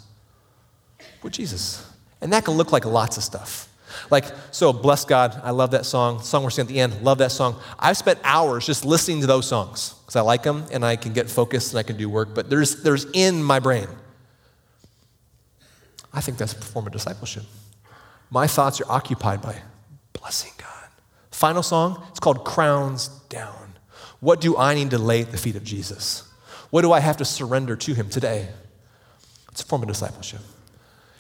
with 1.21 1.33
Jesus? 1.33 1.85
And 2.21 2.31
that 2.31 2.45
can 2.45 2.53
look 2.53 2.71
like 2.71 2.85
lots 2.85 3.17
of 3.17 3.23
stuff. 3.23 3.67
Like, 4.09 4.25
so 4.51 4.73
bless 4.73 5.05
God, 5.05 5.39
I 5.43 5.51
love 5.51 5.71
that 5.71 5.85
song. 5.85 6.17
The 6.19 6.23
song 6.23 6.43
we're 6.43 6.49
singing 6.49 6.69
at 6.69 6.73
the 6.73 6.95
end, 6.95 7.03
love 7.03 7.17
that 7.19 7.31
song. 7.31 7.59
I've 7.79 7.97
spent 7.97 8.19
hours 8.23 8.65
just 8.65 8.85
listening 8.85 9.21
to 9.21 9.27
those 9.27 9.47
songs 9.47 9.95
because 10.01 10.15
I 10.15 10.21
like 10.21 10.43
them 10.43 10.65
and 10.71 10.85
I 10.85 10.95
can 10.95 11.13
get 11.13 11.29
focused 11.29 11.73
and 11.73 11.79
I 11.79 11.83
can 11.83 11.97
do 11.97 12.09
work, 12.09 12.33
but 12.33 12.49
there's, 12.49 12.83
there's 12.83 13.05
in 13.13 13.43
my 13.43 13.59
brain. 13.59 13.87
I 16.13 16.21
think 16.21 16.37
that's 16.37 16.53
a 16.53 16.61
form 16.61 16.85
of 16.85 16.93
discipleship. 16.93 17.43
My 18.29 18.47
thoughts 18.47 18.81
are 18.81 18.91
occupied 18.91 19.41
by 19.41 19.57
blessing 20.13 20.51
God. 20.57 20.69
Final 21.31 21.63
song, 21.63 22.03
it's 22.09 22.19
called 22.19 22.45
Crowns 22.45 23.07
Down. 23.29 23.73
What 24.19 24.39
do 24.39 24.55
I 24.57 24.73
need 24.73 24.91
to 24.91 24.97
lay 24.97 25.21
at 25.21 25.31
the 25.31 25.37
feet 25.37 25.55
of 25.55 25.63
Jesus? 25.63 26.23
What 26.69 26.81
do 26.81 26.91
I 26.91 26.99
have 26.99 27.17
to 27.17 27.25
surrender 27.25 27.75
to 27.75 27.93
him 27.93 28.09
today? 28.09 28.47
It's 29.51 29.61
a 29.61 29.65
form 29.65 29.83
of 29.83 29.87
discipleship. 29.87 30.39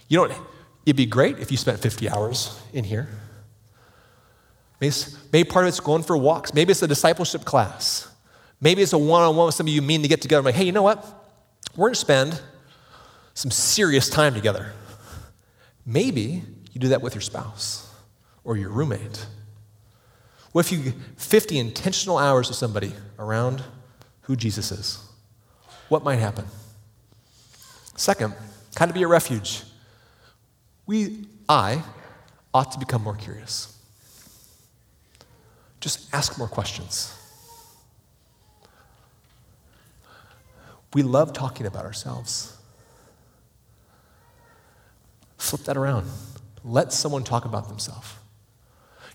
You 0.07 0.27
know, 0.27 0.35
it'd 0.85 0.95
be 0.95 1.05
great 1.05 1.39
if 1.39 1.51
you 1.51 1.57
spent 1.57 1.79
50 1.79 2.09
hours 2.09 2.59
in 2.73 2.83
here. 2.83 3.07
Maybe, 4.79 5.49
part 5.49 5.65
of 5.65 5.69
it's 5.69 5.79
going 5.79 6.03
for 6.03 6.17
walks. 6.17 6.53
Maybe 6.53 6.71
it's 6.71 6.81
a 6.81 6.87
discipleship 6.87 7.45
class. 7.45 8.09
Maybe 8.59 8.81
it's 8.81 8.91
a 8.91 8.97
one 8.97 9.23
on 9.23 9.35
one 9.35 9.45
with 9.45 9.55
some 9.55 9.67
of 9.67 9.73
you 9.73 9.81
mean 9.81 10.01
to 10.01 10.09
get 10.09 10.21
together. 10.21 10.39
I'm 10.39 10.45
like, 10.45 10.55
hey, 10.55 10.65
you 10.65 10.73
know 10.73 10.83
what? 10.83 11.05
We're 11.75 11.87
going 11.87 11.93
to 11.93 11.99
spend 11.99 12.41
some 13.33 13.49
serious 13.49 14.09
time 14.09 14.33
together. 14.33 14.73
Maybe 15.85 16.43
you 16.73 16.81
do 16.81 16.89
that 16.89 17.01
with 17.01 17.15
your 17.15 17.21
spouse 17.21 17.89
or 18.43 18.57
your 18.57 18.69
roommate 18.69 19.25
what 20.53 20.67
if 20.67 20.71
you 20.71 20.93
50 21.17 21.59
intentional 21.59 22.17
hours 22.17 22.47
with 22.47 22.55
somebody 22.55 22.93
around 23.19 23.63
who 24.21 24.35
Jesus 24.35 24.71
is? 24.71 24.99
What 25.89 26.03
might 26.03 26.17
happen? 26.17 26.45
Second, 27.95 28.33
kind 28.75 28.89
of 28.89 28.95
be 28.95 29.03
a 29.03 29.07
refuge. 29.07 29.63
We, 30.85 31.25
I, 31.47 31.81
ought 32.53 32.71
to 32.71 32.79
become 32.79 33.03
more 33.03 33.15
curious. 33.15 33.77
Just 35.79 36.13
ask 36.13 36.37
more 36.37 36.47
questions. 36.47 37.17
We 40.93 41.01
love 41.01 41.33
talking 41.33 41.65
about 41.65 41.85
ourselves. 41.85 42.55
Flip 45.37 45.61
that 45.63 45.75
around. 45.75 46.07
Let 46.63 46.93
someone 46.93 47.23
talk 47.23 47.45
about 47.45 47.67
themselves. 47.67 48.13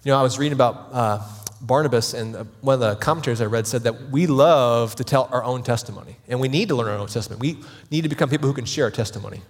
You 0.04 0.12
know, 0.12 0.18
I 0.18 0.22
was 0.22 0.38
reading 0.38 0.52
about 0.52 0.88
uh, 0.92 1.22
Barnabas, 1.60 2.14
and 2.14 2.36
uh, 2.36 2.44
one 2.60 2.74
of 2.74 2.80
the 2.80 2.96
commentaries 2.96 3.40
I 3.40 3.46
read 3.46 3.66
said 3.66 3.82
that 3.84 4.10
we 4.10 4.26
love 4.26 4.94
to 4.96 5.04
tell 5.04 5.28
our 5.32 5.42
own 5.42 5.62
testimony, 5.62 6.16
and 6.28 6.40
we 6.40 6.48
need 6.48 6.68
to 6.68 6.74
learn 6.74 6.88
our 6.88 6.98
own 6.98 7.08
testimony. 7.08 7.40
We 7.40 7.64
need 7.90 8.02
to 8.02 8.08
become 8.08 8.28
people 8.28 8.48
who 8.48 8.54
can 8.54 8.64
share 8.64 8.84
our 8.84 8.90
testimony. 8.90 9.42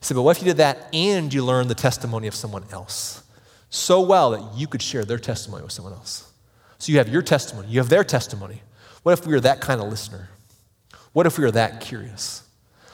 He 0.00 0.06
said, 0.06 0.14
but 0.14 0.22
what 0.22 0.36
if 0.36 0.42
you 0.42 0.48
did 0.48 0.56
that 0.56 0.88
and 0.92 1.32
you 1.32 1.44
learned 1.44 1.70
the 1.70 1.74
testimony 1.74 2.26
of 2.26 2.34
someone 2.34 2.64
else 2.72 3.22
so 3.68 4.00
well 4.00 4.30
that 4.30 4.58
you 4.58 4.66
could 4.66 4.82
share 4.82 5.04
their 5.04 5.18
testimony 5.18 5.62
with 5.62 5.72
someone 5.72 5.92
else? 5.92 6.32
So 6.78 6.90
you 6.90 6.98
have 6.98 7.08
your 7.08 7.22
testimony, 7.22 7.68
you 7.68 7.78
have 7.78 7.90
their 7.90 8.04
testimony. 8.04 8.62
What 9.02 9.12
if 9.12 9.26
we 9.26 9.34
were 9.34 9.40
that 9.40 9.60
kind 9.60 9.80
of 9.80 9.88
listener? 9.88 10.30
What 11.12 11.26
if 11.26 11.36
we 11.38 11.44
were 11.44 11.50
that 11.50 11.80
curious? 11.80 12.42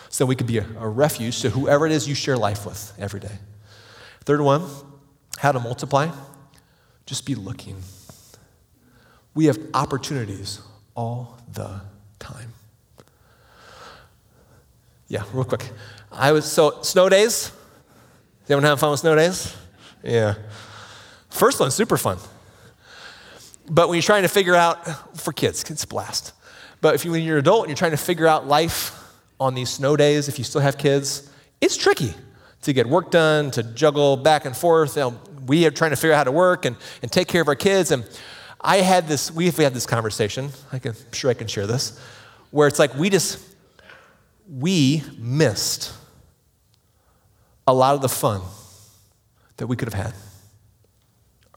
So 0.08 0.26
we 0.26 0.34
could 0.34 0.46
be 0.46 0.58
a, 0.58 0.66
a 0.78 0.88
refuge 0.88 1.40
to 1.42 1.50
whoever 1.50 1.86
it 1.86 1.92
is 1.92 2.08
you 2.08 2.14
share 2.14 2.36
life 2.36 2.66
with 2.66 2.92
every 2.98 3.20
day. 3.20 3.38
Third 4.24 4.40
one, 4.40 4.64
how 5.38 5.52
to 5.52 5.60
multiply. 5.60 6.10
Just 7.04 7.24
be 7.26 7.36
looking. 7.36 7.76
We 9.34 9.44
have 9.44 9.58
opportunities 9.74 10.60
all 10.96 11.38
the 11.52 11.82
time. 12.18 12.52
Yeah, 15.08 15.22
real 15.32 15.44
quick. 15.44 15.70
I 16.10 16.32
was 16.32 16.50
so 16.50 16.82
snow 16.82 17.08
days. 17.08 17.52
Anyone 18.48 18.64
have 18.64 18.80
fun 18.80 18.90
with 18.90 19.00
snow 19.00 19.14
days? 19.14 19.54
Yeah. 20.02 20.34
First 21.30 21.60
one, 21.60 21.70
super 21.70 21.96
fun. 21.96 22.18
But 23.68 23.88
when 23.88 23.96
you're 23.96 24.02
trying 24.02 24.22
to 24.22 24.28
figure 24.28 24.54
out 24.54 25.18
for 25.18 25.32
kids, 25.32 25.64
a 25.82 25.86
blast. 25.86 26.32
But 26.80 26.94
if 26.94 27.04
you, 27.04 27.10
when 27.10 27.22
you're 27.22 27.36
an 27.36 27.40
adult 27.40 27.62
and 27.62 27.70
you're 27.70 27.76
trying 27.76 27.90
to 27.92 27.96
figure 27.96 28.26
out 28.26 28.46
life 28.46 28.92
on 29.38 29.54
these 29.54 29.70
snow 29.70 29.96
days, 29.96 30.28
if 30.28 30.38
you 30.38 30.44
still 30.44 30.60
have 30.60 30.78
kids, 30.78 31.30
it's 31.60 31.76
tricky 31.76 32.14
to 32.62 32.72
get 32.72 32.86
work 32.86 33.10
done, 33.10 33.50
to 33.52 33.62
juggle 33.62 34.16
back 34.16 34.44
and 34.44 34.56
forth. 34.56 34.96
You 34.96 35.02
know, 35.02 35.20
we 35.46 35.66
are 35.66 35.70
trying 35.70 35.90
to 35.90 35.96
figure 35.96 36.12
out 36.12 36.18
how 36.18 36.24
to 36.24 36.32
work 36.32 36.64
and, 36.64 36.76
and 37.02 37.10
take 37.10 37.28
care 37.28 37.42
of 37.42 37.48
our 37.48 37.54
kids. 37.54 37.90
And 37.90 38.04
I 38.60 38.78
had 38.78 39.08
this, 39.08 39.30
we, 39.30 39.48
if 39.48 39.58
we 39.58 39.64
had 39.64 39.74
this 39.74 39.86
conversation, 39.86 40.50
I 40.72 40.78
can, 40.78 40.92
I'm 40.92 41.12
sure 41.12 41.30
I 41.30 41.34
can 41.34 41.46
share 41.46 41.66
this, 41.66 41.98
where 42.50 42.68
it's 42.68 42.78
like 42.78 42.94
we 42.94 43.10
just, 43.10 43.40
we 44.48 45.02
missed 45.18 45.92
a 47.66 47.74
lot 47.74 47.94
of 47.94 48.00
the 48.00 48.08
fun 48.08 48.40
that 49.56 49.66
we 49.66 49.76
could 49.76 49.92
have 49.92 50.04
had 50.06 50.14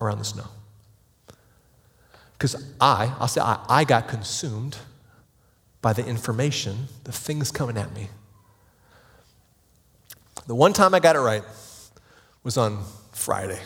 around 0.02 0.20
the 0.20 0.26
snow. 0.26 0.48
Because 2.34 2.56
I, 2.80 3.14
I'll 3.20 3.28
say 3.28 3.42
I, 3.42 3.64
I 3.68 3.84
got 3.84 4.08
consumed 4.08 4.78
by 5.82 5.94
the 5.94 6.06
information, 6.06 6.88
the 7.04 7.12
things 7.12 7.52
coming 7.52 7.78
at 7.78 7.94
me. 7.94 8.10
The 10.48 10.56
one 10.56 10.74
time 10.74 10.96
I 10.96 11.00
got 11.00 11.16
it 11.16 11.20
right 11.20 11.44
was 12.44 12.58
on 12.58 12.84
Friday. 13.12 13.60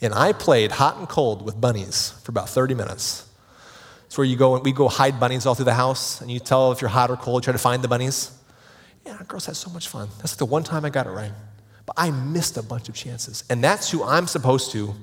And 0.00 0.14
I 0.14 0.32
played 0.32 0.72
hot 0.72 0.96
and 0.98 1.08
cold 1.08 1.44
with 1.44 1.60
bunnies 1.60 2.14
for 2.22 2.30
about 2.30 2.48
30 2.48 2.74
minutes. 2.74 3.25
It's 4.06 4.16
where 4.16 4.24
you 4.24 4.36
go 4.36 4.54
and 4.54 4.64
we 4.64 4.72
go 4.72 4.88
hide 4.88 5.20
bunnies 5.20 5.46
all 5.46 5.54
through 5.54 5.66
the 5.66 5.74
house, 5.74 6.20
and 6.20 6.30
you 6.30 6.40
tell 6.40 6.72
if 6.72 6.80
you're 6.80 6.90
hot 6.90 7.10
or 7.10 7.16
cold, 7.16 7.42
try 7.42 7.52
to 7.52 7.58
find 7.58 7.82
the 7.82 7.88
bunnies. 7.88 8.30
Yeah, 9.04 9.20
girls 9.28 9.46
had 9.46 9.56
so 9.56 9.70
much 9.70 9.88
fun. 9.88 10.08
That's 10.18 10.32
like 10.32 10.38
the 10.38 10.46
one 10.46 10.64
time 10.64 10.84
I 10.84 10.90
got 10.90 11.06
it 11.06 11.10
right. 11.10 11.32
But 11.84 11.94
I 11.96 12.10
missed 12.10 12.56
a 12.56 12.62
bunch 12.62 12.88
of 12.88 12.94
chances. 12.94 13.44
And 13.48 13.62
that's 13.62 13.90
who 13.90 14.02
I'm 14.02 14.26
supposed 14.26 14.72
to 14.72 14.94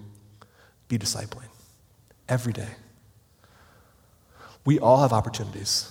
be 0.90 0.98
discipling 0.98 1.48
every 2.28 2.52
day. 2.52 2.68
We 4.66 4.80
all 4.80 5.02
have 5.02 5.14
opportunities. 5.14 5.90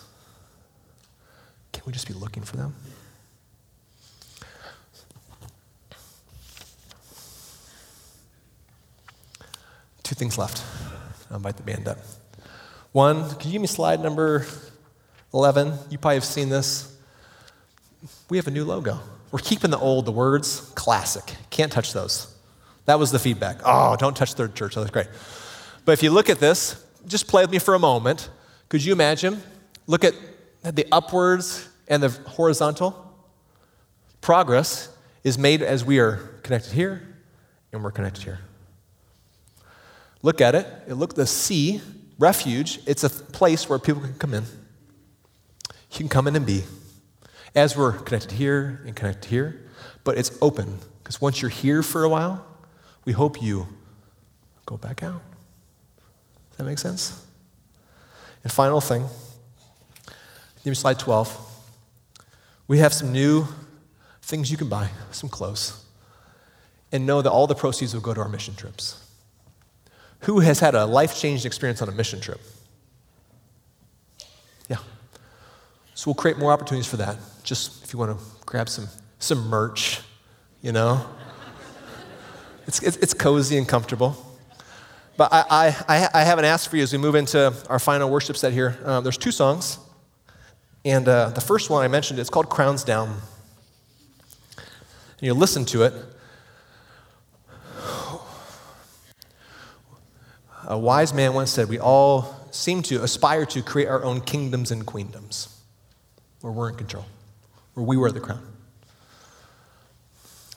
Can 1.72 1.82
we 1.86 1.92
just 1.92 2.06
be 2.06 2.14
looking 2.14 2.42
for 2.42 2.56
them? 2.56 2.74
Two 10.02 10.14
things 10.14 10.36
left. 10.36 10.62
I'll 11.30 11.38
invite 11.38 11.56
the 11.56 11.62
band 11.62 11.88
up. 11.88 11.98
One, 12.92 13.28
can 13.36 13.48
you 13.48 13.52
give 13.52 13.62
me 13.62 13.66
slide 13.66 14.00
number 14.00 14.46
11? 15.32 15.72
You 15.90 15.98
probably 15.98 16.16
have 16.16 16.24
seen 16.24 16.50
this. 16.50 16.94
We 18.28 18.36
have 18.36 18.46
a 18.46 18.50
new 18.50 18.64
logo. 18.64 19.00
We're 19.30 19.38
keeping 19.38 19.70
the 19.70 19.78
old, 19.78 20.04
the 20.04 20.12
words, 20.12 20.60
classic. 20.74 21.34
Can't 21.48 21.72
touch 21.72 21.94
those. 21.94 22.34
That 22.84 22.98
was 22.98 23.10
the 23.10 23.18
feedback. 23.18 23.58
Oh, 23.64 23.96
don't 23.96 24.14
touch 24.16 24.34
Third 24.34 24.54
Church. 24.54 24.74
That's 24.74 24.90
great. 24.90 25.06
But 25.84 25.92
if 25.92 26.02
you 26.02 26.10
look 26.10 26.28
at 26.28 26.38
this, 26.38 26.84
just 27.06 27.28
play 27.28 27.42
with 27.42 27.50
me 27.50 27.58
for 27.58 27.74
a 27.74 27.78
moment. 27.78 28.28
Could 28.68 28.84
you 28.84 28.92
imagine? 28.92 29.42
Look 29.86 30.04
at 30.04 30.14
the 30.62 30.86
upwards 30.92 31.68
and 31.88 32.02
the 32.02 32.10
horizontal. 32.10 33.10
Progress 34.20 34.94
is 35.24 35.38
made 35.38 35.62
as 35.62 35.84
we 35.84 35.98
are 35.98 36.16
connected 36.42 36.72
here 36.72 37.02
and 37.72 37.82
we're 37.82 37.90
connected 37.90 38.22
here. 38.22 38.40
Look 40.22 40.40
at 40.40 40.54
it. 40.54 40.66
It 40.86 40.94
look 40.94 41.14
the 41.14 41.26
sea, 41.26 41.80
refuge. 42.22 42.78
It's 42.86 43.02
a 43.02 43.10
place 43.10 43.68
where 43.68 43.78
people 43.80 44.00
can 44.00 44.14
come 44.14 44.32
in. 44.32 44.44
You 45.90 45.98
can 45.98 46.08
come 46.08 46.28
in 46.28 46.36
and 46.36 46.46
be. 46.46 46.62
As 47.54 47.76
we're 47.76 47.92
connected 47.92 48.30
here 48.30 48.80
and 48.86 48.94
connected 48.94 49.28
here, 49.28 49.68
but 50.04 50.16
it's 50.16 50.38
open 50.40 50.78
because 51.02 51.20
once 51.20 51.42
you're 51.42 51.50
here 51.50 51.82
for 51.82 52.04
a 52.04 52.08
while, 52.08 52.46
we 53.04 53.12
hope 53.12 53.42
you 53.42 53.66
go 54.64 54.76
back 54.76 55.02
out. 55.02 55.20
Does 56.50 56.58
that 56.58 56.64
make 56.64 56.78
sense? 56.78 57.26
And 58.44 58.52
final 58.52 58.80
thing, 58.80 59.02
give 60.64 60.70
me 60.70 60.74
slide 60.74 60.98
12. 60.98 61.36
We 62.68 62.78
have 62.78 62.94
some 62.94 63.12
new 63.12 63.46
things 64.22 64.50
you 64.50 64.56
can 64.56 64.68
buy, 64.68 64.88
some 65.10 65.28
clothes, 65.28 65.84
and 66.92 67.04
know 67.04 67.20
that 67.20 67.30
all 67.30 67.48
the 67.48 67.54
proceeds 67.56 67.94
will 67.94 68.00
go 68.00 68.14
to 68.14 68.20
our 68.20 68.28
mission 68.28 68.54
trips. 68.54 69.01
Who 70.22 70.40
has 70.40 70.60
had 70.60 70.74
a 70.74 70.86
life 70.86 71.16
changing 71.16 71.46
experience 71.46 71.82
on 71.82 71.88
a 71.88 71.92
mission 71.92 72.20
trip? 72.20 72.40
Yeah. 74.68 74.76
So 75.94 76.10
we'll 76.10 76.14
create 76.14 76.38
more 76.38 76.52
opportunities 76.52 76.88
for 76.88 76.96
that. 76.98 77.16
Just 77.42 77.84
if 77.84 77.92
you 77.92 77.98
want 77.98 78.16
to 78.16 78.24
grab 78.46 78.68
some, 78.68 78.86
some 79.18 79.48
merch, 79.48 80.00
you 80.62 80.70
know. 80.70 81.04
it's, 82.66 82.80
it's, 82.82 82.96
it's 82.98 83.14
cozy 83.14 83.58
and 83.58 83.66
comfortable. 83.66 84.16
But 85.16 85.32
I, 85.32 85.76
I, 85.88 86.08
I 86.14 86.22
haven't 86.22 86.44
asked 86.44 86.68
for 86.68 86.76
you 86.76 86.84
as 86.84 86.92
we 86.92 86.98
move 86.98 87.16
into 87.16 87.52
our 87.68 87.78
final 87.78 88.08
worship 88.08 88.36
set 88.36 88.52
here. 88.52 88.78
Uh, 88.84 89.00
there's 89.00 89.18
two 89.18 89.32
songs. 89.32 89.78
And 90.84 91.06
uh, 91.06 91.30
the 91.30 91.40
first 91.40 91.68
one 91.68 91.84
I 91.84 91.88
mentioned, 91.88 92.18
it's 92.18 92.30
called 92.30 92.48
Crowns 92.48 92.84
Down. 92.84 93.08
And 94.58 94.66
you 95.20 95.34
listen 95.34 95.64
to 95.66 95.82
it. 95.82 95.92
A 100.64 100.78
wise 100.78 101.12
man 101.12 101.34
once 101.34 101.50
said, 101.50 101.68
We 101.68 101.78
all 101.78 102.34
seem 102.50 102.82
to 102.82 103.02
aspire 103.02 103.46
to 103.46 103.62
create 103.62 103.88
our 103.88 104.04
own 104.04 104.20
kingdoms 104.20 104.70
and 104.70 104.86
queendoms 104.86 105.48
where 106.40 106.52
we're 106.52 106.68
in 106.68 106.76
control, 106.76 107.04
where 107.74 107.84
we 107.84 107.96
wear 107.96 108.12
the 108.12 108.20
crown. 108.20 108.46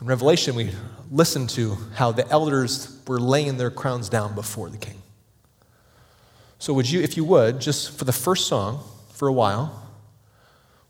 In 0.02 0.08
Revelation, 0.08 0.56
we 0.56 0.72
listen 1.10 1.48
to 1.48 1.78
how 1.96 2.12
the 2.12 2.28
elders 2.30 3.00
were 3.08 3.20
laying 3.20 3.58
their 3.58 3.72
crowns 3.72 4.10
down 4.10 4.36
before 4.36 4.70
the 4.70 4.78
king. 4.78 5.02
So, 6.60 6.74
would 6.74 6.89
you, 6.89 7.02
if 7.02 7.15
you 7.15 7.24
would, 7.24 7.62
just 7.62 7.97
for 7.97 8.06
the 8.06 8.14
first 8.14 8.47
song, 8.47 8.84
for 9.14 9.28
a 9.28 9.34
while, 9.34 9.88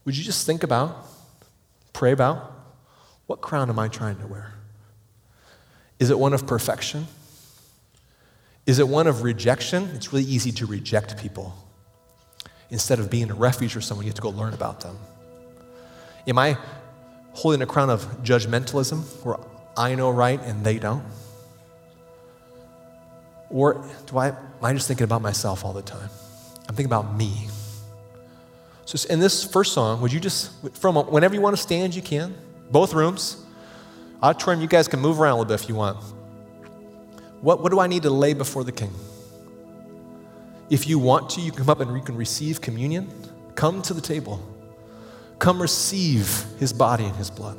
would 0.03 0.17
you 0.17 0.23
just 0.23 0.45
think 0.45 0.63
about, 0.63 1.05
pray 1.93 2.11
about, 2.11 2.51
what 3.27 3.41
crown 3.41 3.69
am 3.69 3.79
I 3.79 3.87
trying 3.87 4.17
to 4.17 4.27
wear? 4.27 4.53
Is 5.99 6.09
it 6.09 6.19
one 6.19 6.33
of 6.33 6.45
perfection? 6.45 7.07
Is 8.65 8.79
it 8.79 8.87
one 8.87 9.07
of 9.07 9.23
rejection? 9.23 9.89
It's 9.93 10.11
really 10.11 10.25
easy 10.25 10.51
to 10.53 10.65
reject 10.65 11.17
people. 11.17 11.55
Instead 12.71 12.99
of 12.99 13.11
being 13.11 13.29
a 13.29 13.35
refuge 13.35 13.73
for 13.73 13.81
someone, 13.81 14.05
you 14.05 14.09
have 14.09 14.15
to 14.15 14.21
go 14.21 14.29
learn 14.29 14.53
about 14.53 14.81
them. 14.81 14.97
Am 16.27 16.39
I 16.39 16.57
holding 17.33 17.61
a 17.61 17.65
crown 17.67 17.89
of 17.89 18.01
judgmentalism 18.23 19.01
where 19.23 19.37
I 19.77 19.93
know 19.93 20.09
right 20.09 20.39
and 20.41 20.65
they 20.65 20.79
don't? 20.79 21.03
Or 23.51 23.85
do 24.07 24.17
I, 24.17 24.29
am 24.29 24.35
I 24.63 24.73
just 24.73 24.87
thinking 24.87 25.03
about 25.03 25.21
myself 25.21 25.63
all 25.63 25.73
the 25.73 25.83
time? 25.83 26.09
I'm 26.67 26.75
thinking 26.75 26.87
about 26.87 27.15
me. 27.15 27.47
So 28.85 29.07
in 29.11 29.19
this 29.19 29.43
first 29.43 29.73
song, 29.73 30.01
would 30.01 30.11
you 30.11 30.19
just, 30.19 30.51
from 30.77 30.95
whenever 30.95 31.35
you 31.35 31.41
want 31.41 31.55
to 31.55 31.61
stand, 31.61 31.95
you 31.95 32.01
can. 32.01 32.35
Both 32.71 32.93
rooms. 32.93 33.43
Auditorium, 34.23 34.61
you 34.61 34.67
guys 34.67 34.87
can 34.87 34.99
move 34.99 35.19
around 35.19 35.33
a 35.33 35.35
little 35.37 35.49
bit 35.55 35.61
if 35.61 35.69
you 35.69 35.75
want. 35.75 35.97
What, 37.41 37.61
what 37.61 37.71
do 37.71 37.79
I 37.79 37.87
need 37.87 38.03
to 38.03 38.09
lay 38.09 38.33
before 38.33 38.63
the 38.63 38.71
King? 38.71 38.93
If 40.69 40.87
you 40.87 40.97
want 40.97 41.29
to, 41.31 41.41
you 41.41 41.51
can 41.51 41.59
come 41.59 41.69
up 41.69 41.79
and 41.79 41.95
you 41.95 42.01
can 42.01 42.15
receive 42.15 42.61
communion. 42.61 43.09
Come 43.55 43.81
to 43.83 43.93
the 43.93 44.01
table. 44.01 44.41
come 45.37 45.61
receive 45.61 46.45
his 46.59 46.73
body 46.73 47.05
and 47.05 47.15
his 47.17 47.29
blood. 47.29 47.57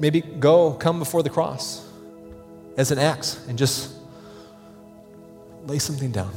Maybe 0.00 0.20
go, 0.20 0.72
come 0.72 0.98
before 0.98 1.22
the 1.22 1.30
cross 1.30 1.86
as 2.76 2.90
an 2.90 2.98
axe 2.98 3.44
and 3.48 3.56
just 3.56 3.94
lay 5.66 5.78
something 5.78 6.10
down. 6.10 6.32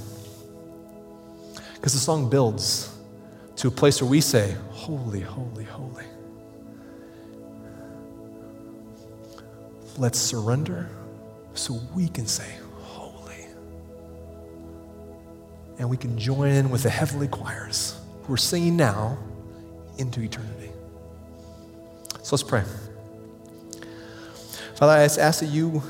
Because 1.76 1.94
the 1.94 2.00
song 2.00 2.30
builds 2.30 2.96
to 3.58 3.68
a 3.68 3.72
place 3.72 4.02
where 4.02 4.10
we 4.10 4.22
say, 4.22 4.56
Holy, 4.72 5.22
holy, 5.22 5.64
holy. 5.64 6.06
Let's 9.98 10.20
surrender 10.20 10.90
so 11.54 11.80
we 11.94 12.08
can 12.08 12.28
say, 12.28 12.56
Holy. 12.80 13.46
And 15.78 15.90
we 15.90 15.98
can 15.98 16.18
join 16.18 16.50
in 16.50 16.70
with 16.70 16.84
the 16.84 16.90
heavenly 16.90 17.28
choirs 17.28 18.00
who 18.24 18.34
are 18.34 18.38
singing 18.38 18.76
now 18.78 19.18
into 19.98 20.22
eternity. 20.22 20.70
So 22.24 22.36
let's 22.36 22.44
pray. 22.44 22.64
Father, 24.76 24.94
I 24.94 25.04
ask 25.04 25.40
that 25.42 25.50
you, 25.50 25.84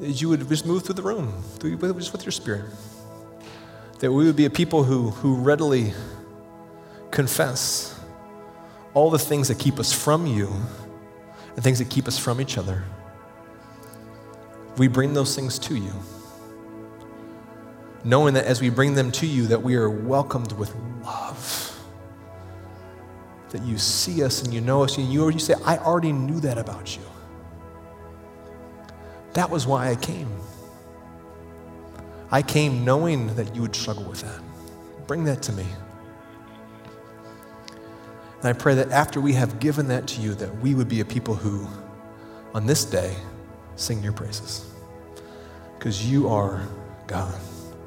that 0.00 0.20
you 0.20 0.28
would 0.28 0.48
just 0.48 0.66
move 0.66 0.84
through 0.84 0.94
the 0.94 1.02
room, 1.02 1.32
just 1.60 2.12
with 2.12 2.24
your 2.24 2.32
spirit. 2.32 2.64
That 4.00 4.12
we 4.12 4.26
would 4.26 4.36
be 4.36 4.44
a 4.44 4.50
people 4.50 4.84
who, 4.84 5.10
who 5.10 5.36
readily 5.36 5.92
confess 7.10 7.98
all 8.94 9.10
the 9.10 9.18
things 9.18 9.48
that 9.48 9.58
keep 9.58 9.78
us 9.78 9.92
from 9.92 10.26
you 10.26 10.52
and 11.54 11.64
things 11.64 11.78
that 11.78 11.90
keep 11.90 12.06
us 12.06 12.18
from 12.18 12.40
each 12.40 12.58
other. 12.58 12.84
We 14.76 14.88
bring 14.88 15.14
those 15.14 15.34
things 15.34 15.58
to 15.60 15.74
you, 15.74 15.92
knowing 18.04 18.34
that 18.34 18.44
as 18.44 18.60
we 18.60 18.68
bring 18.68 18.94
them 18.94 19.10
to 19.12 19.26
you, 19.26 19.46
that 19.46 19.62
we 19.62 19.74
are 19.76 19.88
welcomed 19.88 20.52
with 20.52 20.74
love. 21.02 21.62
That 23.50 23.62
you 23.62 23.78
see 23.78 24.22
us 24.22 24.42
and 24.42 24.52
you 24.52 24.60
know 24.60 24.82
us, 24.82 24.98
and 24.98 25.10
you, 25.10 25.30
you 25.30 25.38
say, 25.38 25.54
I 25.64 25.78
already 25.78 26.12
knew 26.12 26.40
that 26.40 26.58
about 26.58 26.96
you. 26.96 27.02
That 29.32 29.48
was 29.50 29.66
why 29.66 29.88
I 29.90 29.96
came. 29.96 30.30
I 32.30 32.42
came 32.42 32.84
knowing 32.84 33.34
that 33.36 33.54
you 33.54 33.62
would 33.62 33.76
struggle 33.76 34.04
with 34.04 34.20
that. 34.22 34.40
Bring 35.06 35.24
that 35.24 35.42
to 35.42 35.52
me. 35.52 35.66
And 38.40 38.44
I 38.44 38.52
pray 38.52 38.74
that 38.74 38.90
after 38.90 39.20
we 39.20 39.32
have 39.34 39.58
given 39.60 39.88
that 39.88 40.06
to 40.08 40.20
you, 40.20 40.34
that 40.34 40.54
we 40.58 40.74
would 40.74 40.88
be 40.88 41.00
a 41.00 41.04
people 41.04 41.34
who, 41.34 41.66
on 42.52 42.66
this 42.66 42.84
day, 42.84 43.16
sing 43.76 44.02
your 44.02 44.12
praises. 44.12 44.66
Because 45.78 46.10
you 46.10 46.28
are 46.28 46.66
God, 47.06 47.38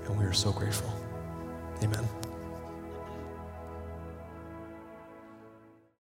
and 0.06 0.18
we 0.18 0.26
are 0.26 0.34
so 0.34 0.52
grateful. 0.52 0.94
Amen. 1.84 2.08